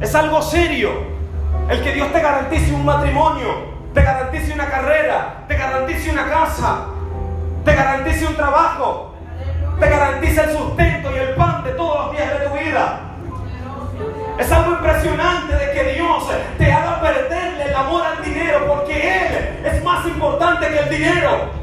Es 0.00 0.14
algo 0.14 0.42
serio. 0.42 0.90
El 1.68 1.82
que 1.82 1.92
Dios 1.92 2.12
te 2.12 2.20
garantice 2.20 2.72
un 2.74 2.84
matrimonio, 2.84 3.69
te 3.94 4.02
garantice 4.02 4.52
una 4.52 4.66
carrera, 4.70 5.44
te 5.48 5.56
garantice 5.56 6.10
una 6.10 6.28
casa, 6.28 6.86
te 7.64 7.74
garantice 7.74 8.26
un 8.26 8.36
trabajo, 8.36 9.14
te 9.78 9.88
garantice 9.88 10.42
el 10.42 10.56
sustento 10.56 11.10
y 11.14 11.18
el 11.18 11.34
pan 11.34 11.64
de 11.64 11.72
todos 11.72 12.06
los 12.06 12.16
días 12.16 12.38
de 12.38 12.46
tu 12.46 12.54
vida. 12.54 13.00
Es 14.38 14.50
algo 14.52 14.72
impresionante 14.72 15.54
de 15.54 15.72
que 15.72 15.92
Dios 15.94 16.24
te 16.56 16.72
haga 16.72 17.00
perderle 17.00 17.64
el 17.64 17.74
amor 17.74 18.02
al 18.06 18.24
dinero 18.24 18.66
porque 18.66 19.26
Él 19.26 19.66
es 19.66 19.84
más 19.84 20.06
importante 20.06 20.68
que 20.68 20.78
el 20.78 20.88
dinero. 20.88 21.60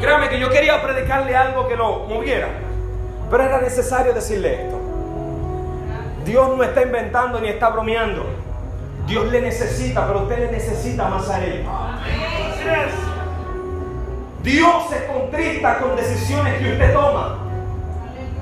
Créame 0.00 0.28
que 0.28 0.40
yo 0.40 0.50
quería 0.50 0.82
predicarle 0.82 1.36
algo 1.36 1.68
que 1.68 1.76
lo 1.76 2.00
moviera, 2.00 2.48
pero 3.32 3.44
era 3.44 3.62
necesario 3.62 4.12
decirle 4.12 4.64
esto. 4.64 4.78
Dios 6.26 6.54
no 6.54 6.62
está 6.62 6.82
inventando 6.82 7.40
ni 7.40 7.48
está 7.48 7.70
bromeando. 7.70 8.26
Dios 9.06 9.26
le 9.32 9.40
necesita, 9.40 10.06
pero 10.06 10.24
usted 10.24 10.38
le 10.38 10.52
necesita 10.52 11.08
más 11.08 11.30
a 11.30 11.42
Él. 11.42 11.64
Dios 14.42 14.74
se 14.90 15.06
contrista 15.06 15.78
con 15.78 15.96
decisiones 15.96 16.58
que 16.58 16.72
usted 16.72 16.92
toma. 16.92 17.38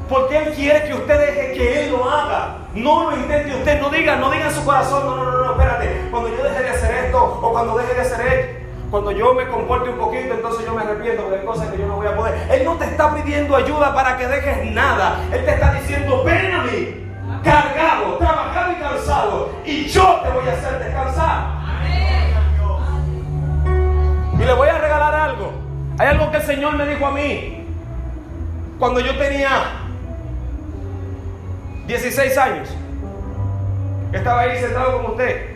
Porque 0.09 0.39
Él 0.39 0.55
quiere 0.55 0.89
que 0.89 0.95
usted 0.95 1.21
deje 1.21 1.53
que 1.53 1.85
Él 1.85 1.93
lo 1.93 2.11
haga. 2.11 2.57
No 2.75 3.11
lo 3.11 3.17
intente 3.17 3.55
usted, 3.55 3.81
no 3.81 3.91
diga, 3.91 4.17
no 4.17 4.29
diga 4.29 4.47
en 4.49 4.53
su 4.53 4.65
corazón, 4.65 5.07
no, 5.07 5.15
no, 5.15 5.31
no, 5.31 5.45
no, 5.45 5.51
espérate. 5.53 6.09
Cuando 6.11 6.31
yo 6.31 6.43
deje 6.43 6.63
de 6.65 6.69
hacer 6.69 7.05
esto 7.05 7.39
o 7.41 7.53
cuando 7.53 7.79
deje 7.79 7.95
de 7.95 8.01
hacer 8.01 8.27
esto, 8.27 8.60
cuando 8.91 9.13
yo 9.13 9.35
me 9.35 9.47
comporte 9.47 9.89
un 9.89 9.99
poquito, 9.99 10.35
entonces 10.35 10.67
yo 10.67 10.75
me 10.75 10.83
arrepiento 10.83 11.31
de 11.31 11.45
cosas 11.45 11.69
que 11.69 11.79
yo 11.79 11.87
no 11.87 11.97
voy 11.97 12.09
a 12.09 12.17
poder. 12.17 12.35
Él 12.51 12.65
no 12.65 12.75
te 12.77 12.87
está 12.87 13.15
pidiendo 13.15 13.55
ayuda 13.55 13.95
para 13.95 14.17
que 14.17 14.27
dejes 14.27 14.73
nada. 14.73 15.21
Él 15.33 15.45
te 15.45 15.53
está 15.53 15.75
diciendo, 15.75 16.25
ven 16.25 16.53
a 16.53 16.65
mí, 16.65 17.07
cargado, 17.45 18.17
trabajado 18.19 18.73
y 18.73 18.75
cansado, 18.77 19.51
y 19.65 19.87
yo 19.87 20.21
te 20.23 20.31
voy 20.31 20.49
a 20.49 20.53
hacer 20.53 20.79
descansar. 20.81 21.61
Y 24.35 24.45
le 24.45 24.53
voy 24.55 24.69
a 24.69 24.79
regalar 24.79 25.15
algo. 25.15 25.53
Hay 25.99 26.09
algo 26.09 26.31
que 26.31 26.39
el 26.39 26.43
Señor 26.43 26.77
me 26.77 26.87
dijo 26.87 27.07
a 27.07 27.11
mí 27.13 27.67
cuando 28.79 29.01
yo 29.01 29.17
tenía 29.19 29.51
16 31.87 32.39
años. 32.39 32.69
Estaba 34.13 34.41
ahí 34.41 34.59
sentado 34.59 34.97
con 34.97 35.13
usted. 35.13 35.50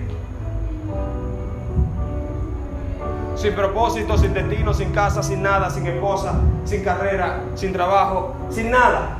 Sin 3.44 3.52
propósito, 3.54 4.16
sin 4.16 4.32
destino, 4.32 4.72
sin 4.72 4.90
casa, 4.90 5.22
sin 5.22 5.42
nada, 5.42 5.68
sin 5.68 5.86
esposa, 5.86 6.32
sin 6.64 6.82
carrera, 6.82 7.40
sin 7.54 7.74
trabajo, 7.74 8.34
sin 8.48 8.70
nada. 8.70 9.18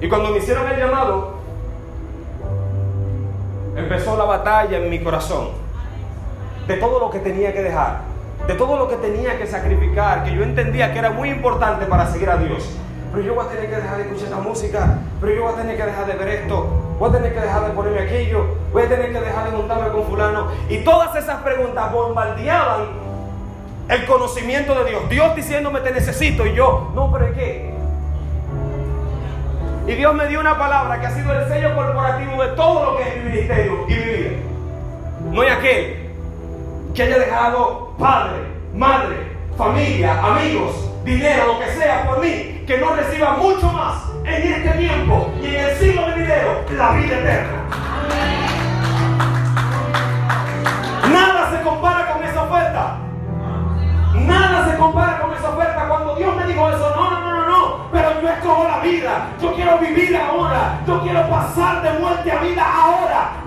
Y 0.00 0.08
cuando 0.08 0.30
me 0.30 0.38
hicieron 0.38 0.66
el 0.70 0.78
llamado, 0.78 1.34
empezó 3.76 4.16
la 4.16 4.24
batalla 4.24 4.78
en 4.78 4.88
mi 4.88 5.00
corazón. 5.00 5.48
De 6.66 6.78
todo 6.78 6.98
lo 6.98 7.10
que 7.10 7.18
tenía 7.18 7.52
que 7.52 7.62
dejar, 7.62 7.98
de 8.46 8.54
todo 8.54 8.78
lo 8.78 8.88
que 8.88 8.96
tenía 8.96 9.36
que 9.36 9.46
sacrificar, 9.46 10.24
que 10.24 10.34
yo 10.34 10.42
entendía 10.42 10.94
que 10.94 10.98
era 10.98 11.10
muy 11.10 11.28
importante 11.28 11.84
para 11.84 12.10
seguir 12.10 12.30
a 12.30 12.38
Dios. 12.38 12.70
Pero 13.12 13.22
yo 13.22 13.34
voy 13.34 13.44
a 13.44 13.48
tener 13.50 13.68
que 13.68 13.76
dejar 13.76 13.98
de 13.98 14.04
escuchar 14.04 14.28
esta 14.28 14.40
música, 14.40 14.98
pero 15.20 15.34
yo 15.34 15.42
voy 15.42 15.52
a 15.52 15.56
tener 15.56 15.76
que 15.76 15.84
dejar 15.84 16.06
de 16.06 16.14
ver 16.14 16.28
esto, 16.28 16.68
voy 17.02 17.10
a 17.10 17.14
tener 17.14 17.34
que 17.34 17.40
dejar 17.40 17.66
de 17.66 17.70
ponerme 17.72 18.00
aquello, 18.02 18.46
voy 18.72 18.84
a 18.84 18.88
tener 18.88 19.12
que 19.12 19.20
dejar 19.20 19.50
de 19.50 19.56
montarme 19.56 19.88
con 19.88 20.04
fulano. 20.04 20.52
Y 20.68 20.84
todas 20.84 21.16
esas 21.16 21.42
preguntas 21.42 21.90
bombardeaban 21.90 22.82
el 23.88 24.06
conocimiento 24.06 24.72
de 24.76 24.90
Dios. 24.90 25.08
Dios 25.08 25.34
diciéndome 25.34 25.80
te 25.80 25.90
necesito 25.90 26.46
y 26.46 26.54
yo, 26.54 26.92
no, 26.94 27.10
pero 27.10 27.26
¿es 27.26 27.32
qué? 27.32 27.74
Y 29.88 29.92
Dios 29.94 30.14
me 30.14 30.28
dio 30.28 30.38
una 30.38 30.56
palabra 30.56 31.00
que 31.00 31.06
ha 31.06 31.10
sido 31.10 31.32
el 31.32 31.48
sello 31.48 31.74
corporativo 31.74 32.40
de 32.40 32.48
todo 32.50 32.92
lo 32.92 32.96
que 32.96 33.08
es 33.08 33.16
mi 33.16 33.30
ministerio 33.30 33.84
y 33.88 33.94
mi 33.94 34.04
vida. 34.04 34.30
No 35.24 35.40
hay 35.40 35.48
aquel 35.48 36.10
que 36.94 37.02
haya 37.02 37.18
dejado 37.18 37.94
padre, 37.98 38.44
madre, 38.76 39.16
familia, 39.58 40.24
amigos, 40.24 40.88
dinero, 41.04 41.46
lo 41.48 41.58
que 41.58 41.66
sea 41.72 42.06
por 42.06 42.20
mí, 42.20 42.62
que 42.64 42.78
no 42.78 42.94
reciba 42.94 43.32
mucho 43.38 43.72
más 43.72 44.11
en 44.24 44.52
este 44.52 44.70
tiempo 44.78 45.32
y 45.42 45.46
en 45.46 45.64
el 45.64 45.76
siglo 45.76 46.06
venidero 46.06 46.64
la 46.76 46.92
vida 46.92 47.18
eterna. 47.18 47.62
Nada 51.12 51.50
se 51.50 51.62
compara 51.62 52.12
con 52.12 52.24
esa 52.24 52.42
oferta. 52.42 52.98
Nada 54.14 54.70
se 54.70 54.76
compara 54.78 55.20
con 55.20 55.32
esa 55.32 55.48
oferta. 55.50 55.88
Cuando 55.88 56.16
Dios 56.16 56.36
me 56.36 56.46
dijo 56.46 56.68
eso, 56.68 56.92
no, 56.94 57.10
no, 57.10 57.20
no, 57.20 57.32
no, 57.32 57.48
no. 57.48 57.88
Pero 57.92 58.20
yo 58.20 58.28
escojo 58.28 58.64
la 58.68 58.78
vida. 58.78 59.28
Yo 59.40 59.54
quiero 59.54 59.78
vivir 59.78 60.16
ahora. 60.16 60.80
Yo 60.86 61.00
quiero 61.02 61.28
pasar 61.28 61.82
de 61.82 61.98
muerte 61.98 62.30
a 62.30 62.38
vida 62.38 62.64
ahora. 62.64 63.41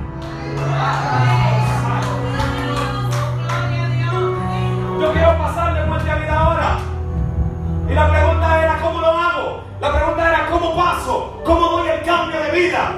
¿Cómo 10.75 10.83
paso? 10.83 11.41
¿Cómo 11.45 11.69
doy 11.69 11.89
el 11.89 12.03
cambio 12.03 12.39
de 12.41 12.51
vida? 12.51 12.91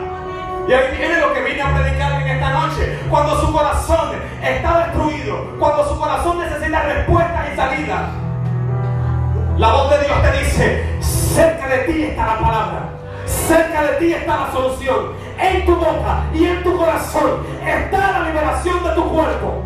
Y 0.67 0.73
ahí 0.73 0.97
viene 0.97 1.19
lo 1.19 1.33
que 1.33 1.41
vine 1.41 1.61
a 1.61 1.75
predicar 1.75 2.21
en 2.21 2.27
esta 2.27 2.49
noche. 2.49 2.99
Cuando 3.09 3.39
su 3.39 3.53
corazón 3.53 4.09
está 4.41 4.87
destruido, 4.87 5.45
cuando 5.59 5.87
su 5.87 5.99
corazón 5.99 6.39
necesita 6.39 6.81
respuestas 6.81 7.47
y 7.53 7.55
salidas, 7.55 8.01
la 9.57 9.71
voz 9.71 9.89
de 9.91 9.99
Dios 9.99 10.21
te 10.21 10.43
dice, 10.43 11.01
cerca 11.01 11.67
de 11.67 11.77
ti 11.79 12.03
está 12.03 12.25
la 12.25 12.39
palabra, 12.39 12.89
cerca 13.25 13.83
de 13.83 13.93
ti 13.93 14.13
está 14.13 14.37
la 14.37 14.51
solución, 14.51 15.13
en 15.39 15.65
tu 15.65 15.75
boca 15.75 16.23
y 16.33 16.45
en 16.45 16.63
tu 16.63 16.77
corazón 16.77 17.45
está 17.65 18.11
la 18.11 18.27
liberación 18.27 18.83
de 18.83 18.89
tu 18.91 19.09
cuerpo. 19.09 19.63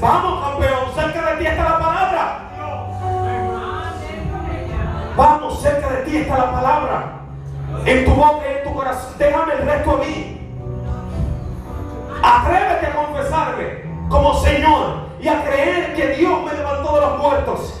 Vamos, 0.00 0.44
campeón, 0.44 0.94
cerca 0.94 1.30
de 1.30 1.36
ti 1.38 1.46
está 1.46 1.64
la 1.64 1.78
palabra. 1.78 2.40
Vamos, 5.16 5.62
cerca 5.62 5.88
de 5.88 6.02
ti 6.02 6.16
está 6.18 6.38
la 6.38 6.52
palabra. 6.52 7.12
En 7.86 8.04
tu 8.04 8.10
boca 8.12 8.44
y 8.46 8.58
en 8.58 8.64
tu 8.64 8.74
corazón. 8.74 9.14
Déjame 9.18 9.52
el 9.54 9.66
resto 9.66 9.90
a 9.92 9.96
mí. 9.98 10.40
Atrévete 12.22 12.86
a 12.86 12.94
confesarme 12.94 13.84
como 14.08 14.34
Señor 14.34 15.08
y 15.20 15.28
a 15.28 15.42
creer 15.42 15.94
que 15.94 16.08
Dios 16.16 16.42
me 16.44 16.52
levantó 16.52 16.94
de 16.94 17.00
los 17.00 17.18
muertos. 17.18 17.80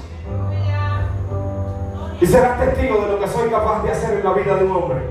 Y 2.20 2.26
serás 2.26 2.58
testigo 2.58 3.00
de 3.00 3.12
lo 3.12 3.20
que 3.20 3.28
soy 3.28 3.50
capaz 3.50 3.82
de 3.82 3.92
hacer 3.92 4.18
en 4.18 4.24
la 4.24 4.32
vida 4.32 4.56
de 4.56 4.64
un 4.64 4.76
hombre. 4.76 5.10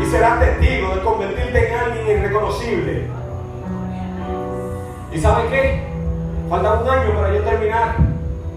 Y 0.00 0.06
serás 0.06 0.40
testigo 0.40 0.94
de 0.94 1.02
convertirte 1.02 1.68
en 1.68 1.78
alguien 1.78 2.18
irreconocible. 2.18 3.27
¿Y 5.18 5.20
sabes 5.20 5.50
qué? 5.50 5.82
Falta 6.48 6.74
un 6.74 6.88
año 6.88 7.12
para 7.16 7.34
yo 7.34 7.42
terminar 7.42 7.96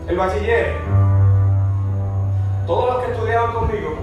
el 0.07 0.16
bachiller. 0.16 0.76
Todos 2.68 2.93
los 2.93 3.03
que 3.03 3.12
estudiaban 3.14 3.51
conmigo 3.51 3.95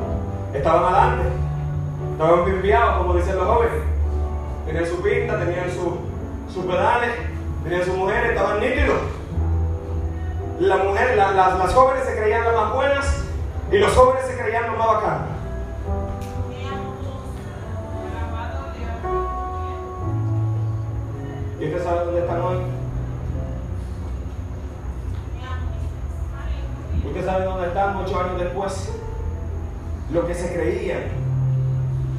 estaban 0.52 0.92
adelante, 0.92 1.28
estaban 2.10 2.48
enviados, 2.48 2.96
como 2.96 3.14
dicen 3.14 3.36
los 3.36 3.46
jóvenes. 3.46 3.82
tenían 4.66 4.86
su 4.86 5.00
pinta, 5.00 5.38
tenían 5.38 5.70
sus 5.70 6.64
pedales, 6.64 7.10
tenían 7.62 7.84
sus 7.84 7.96
mujeres, 7.96 8.30
estaban 8.30 8.58
nítidos. 8.58 8.98
La 10.58 10.78
mujer, 10.78 11.16
las 11.16 11.72
jóvenes 11.74 12.06
se 12.06 12.16
creían 12.16 12.44
las 12.44 12.54
más 12.56 12.74
buenas 12.74 13.24
y 13.70 13.78
los 13.78 13.94
jóvenes 13.94 14.26
se 14.26 14.36
creían 14.36 14.66
los 14.66 14.78
más 14.78 14.86
bacanos. 14.94 15.37
¿Y 21.68 21.70
usted 21.70 21.84
sabe 21.84 22.04
dónde 22.06 22.20
están 22.20 22.40
hoy? 22.40 22.56
¿Usted 27.04 27.24
sabe 27.26 27.44
dónde 27.44 27.66
están 27.68 27.96
ocho 27.96 28.20
años 28.20 28.38
después? 28.38 28.92
Lo 30.10 30.26
que 30.26 30.34
se 30.34 30.54
creían, 30.54 31.02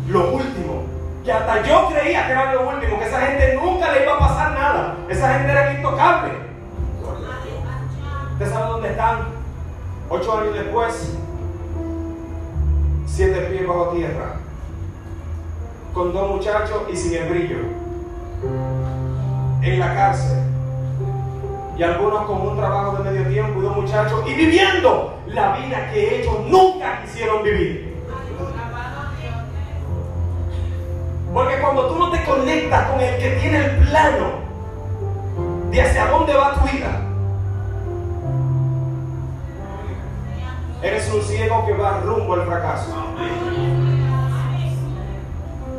lo 0.07 0.35
último, 0.35 0.83
que 1.25 1.31
hasta 1.31 1.63
yo 1.63 1.89
creía 1.89 2.27
que 2.27 2.31
era 2.31 2.53
lo 2.53 2.69
último, 2.69 2.99
que 2.99 3.07
esa 3.07 3.21
gente 3.21 3.55
nunca 3.55 3.91
le 3.91 4.03
iba 4.03 4.17
a 4.17 4.19
pasar 4.19 4.51
nada, 4.51 4.97
esa 5.09 5.33
gente 5.33 5.51
era 5.51 5.73
intocable. 5.73 6.33
¿Usted 8.33 8.49
sabe 8.51 8.69
dónde 8.69 8.89
están? 8.89 9.17
Ocho 10.09 10.37
años 10.37 10.53
después, 10.53 11.17
siete 13.07 13.41
pies 13.49 13.67
bajo 13.67 13.87
tierra, 13.87 14.35
con 15.91 16.13
dos 16.13 16.35
muchachos 16.35 16.83
y 16.93 16.95
sin 16.95 17.15
el 17.15 17.29
brillo 17.29 17.57
en 19.62 19.80
la 19.80 19.93
cárcel. 19.93 20.39
Y 21.78 21.84
algunos 21.84 22.26
con 22.26 22.41
un 22.41 22.57
trabajo 22.57 22.97
de 22.97 23.10
medio 23.10 23.28
tiempo 23.28 23.60
y 23.60 23.64
dos 23.64 23.76
muchachos 23.76 24.24
y 24.28 24.34
viviendo 24.34 25.18
la 25.28 25.57
vida 25.57 25.89
que 25.91 26.22
ellos 26.22 26.34
nunca 26.47 27.01
quisieron 27.01 27.43
vivir. 27.43 27.89
Porque 31.34 31.60
cuando 31.60 31.88
tú 31.88 31.95
no 31.95 32.12
te 32.12 32.24
conectas 32.26 32.89
con 32.89 32.99
el 32.99 33.18
que 33.18 33.30
tiene 33.41 33.66
el 33.66 33.78
plano 33.88 34.28
de 35.72 35.82
hacia 35.82 36.07
dónde 36.07 36.34
va 36.34 36.55
tu 36.55 36.68
vida, 36.68 37.01
eres 40.82 41.14
un 41.14 41.22
ciego 41.22 41.66
que 41.66 41.74
va 41.74 42.01
rumbo 42.01 42.34
al 42.34 42.45
fracaso. 42.45 42.93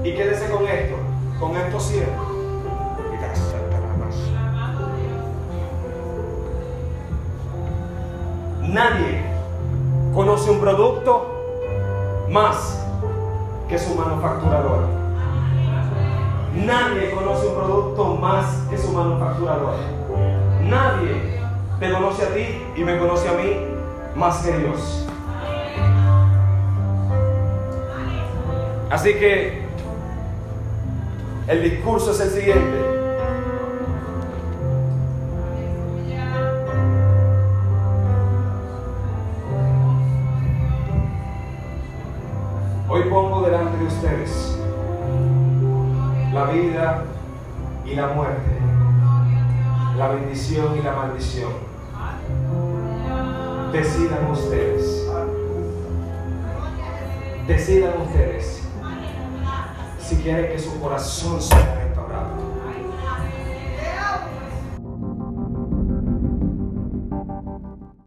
Y 0.03 0.15
quédese 0.15 0.51
con 0.51 0.67
esto, 0.67 0.97
con 1.39 1.57
estos 1.57 1.83
ciegos. 1.89 2.30
Nadie 8.73 9.21
conoce 10.15 10.49
un 10.49 10.61
producto 10.61 11.27
más 12.31 12.87
que 13.69 13.77
su 13.77 13.97
manufacturador. 13.97 14.87
Nadie 16.55 17.11
conoce 17.11 17.49
un 17.49 17.55
producto 17.57 18.15
más 18.15 18.47
que 18.71 18.79
su 18.79 18.93
manufacturador. 18.93 19.75
Nadie 20.63 21.41
te 21.81 21.91
conoce 21.91 22.23
a 22.23 22.29
ti 22.29 22.63
y 22.77 22.85
me 22.85 22.97
conoce 22.97 23.29
a 23.29 23.33
mí 23.33 23.57
más 24.15 24.39
que 24.39 24.57
Dios. 24.59 25.09
Así 28.89 29.15
que 29.15 29.65
el 31.49 31.63
discurso 31.63 32.13
es 32.13 32.21
el 32.21 32.31
siguiente. 32.31 32.90
Ustedes 44.01 44.57
la 46.33 46.45
vida 46.45 47.05
y 47.85 47.95
la 47.95 48.07
muerte, 48.09 48.51
la 49.99 50.09
bendición 50.09 50.79
y 50.79 50.83
la 50.83 50.93
maldición. 50.93 51.53
Decidan 53.73 54.31
ustedes. 54.31 55.07
Decidan 57.47 58.01
ustedes 58.01 58.63
si 59.99 60.17
quieren 60.17 60.51
que 60.51 60.59
su 60.59 60.81
corazón 60.81 61.43
sea. 61.43 61.80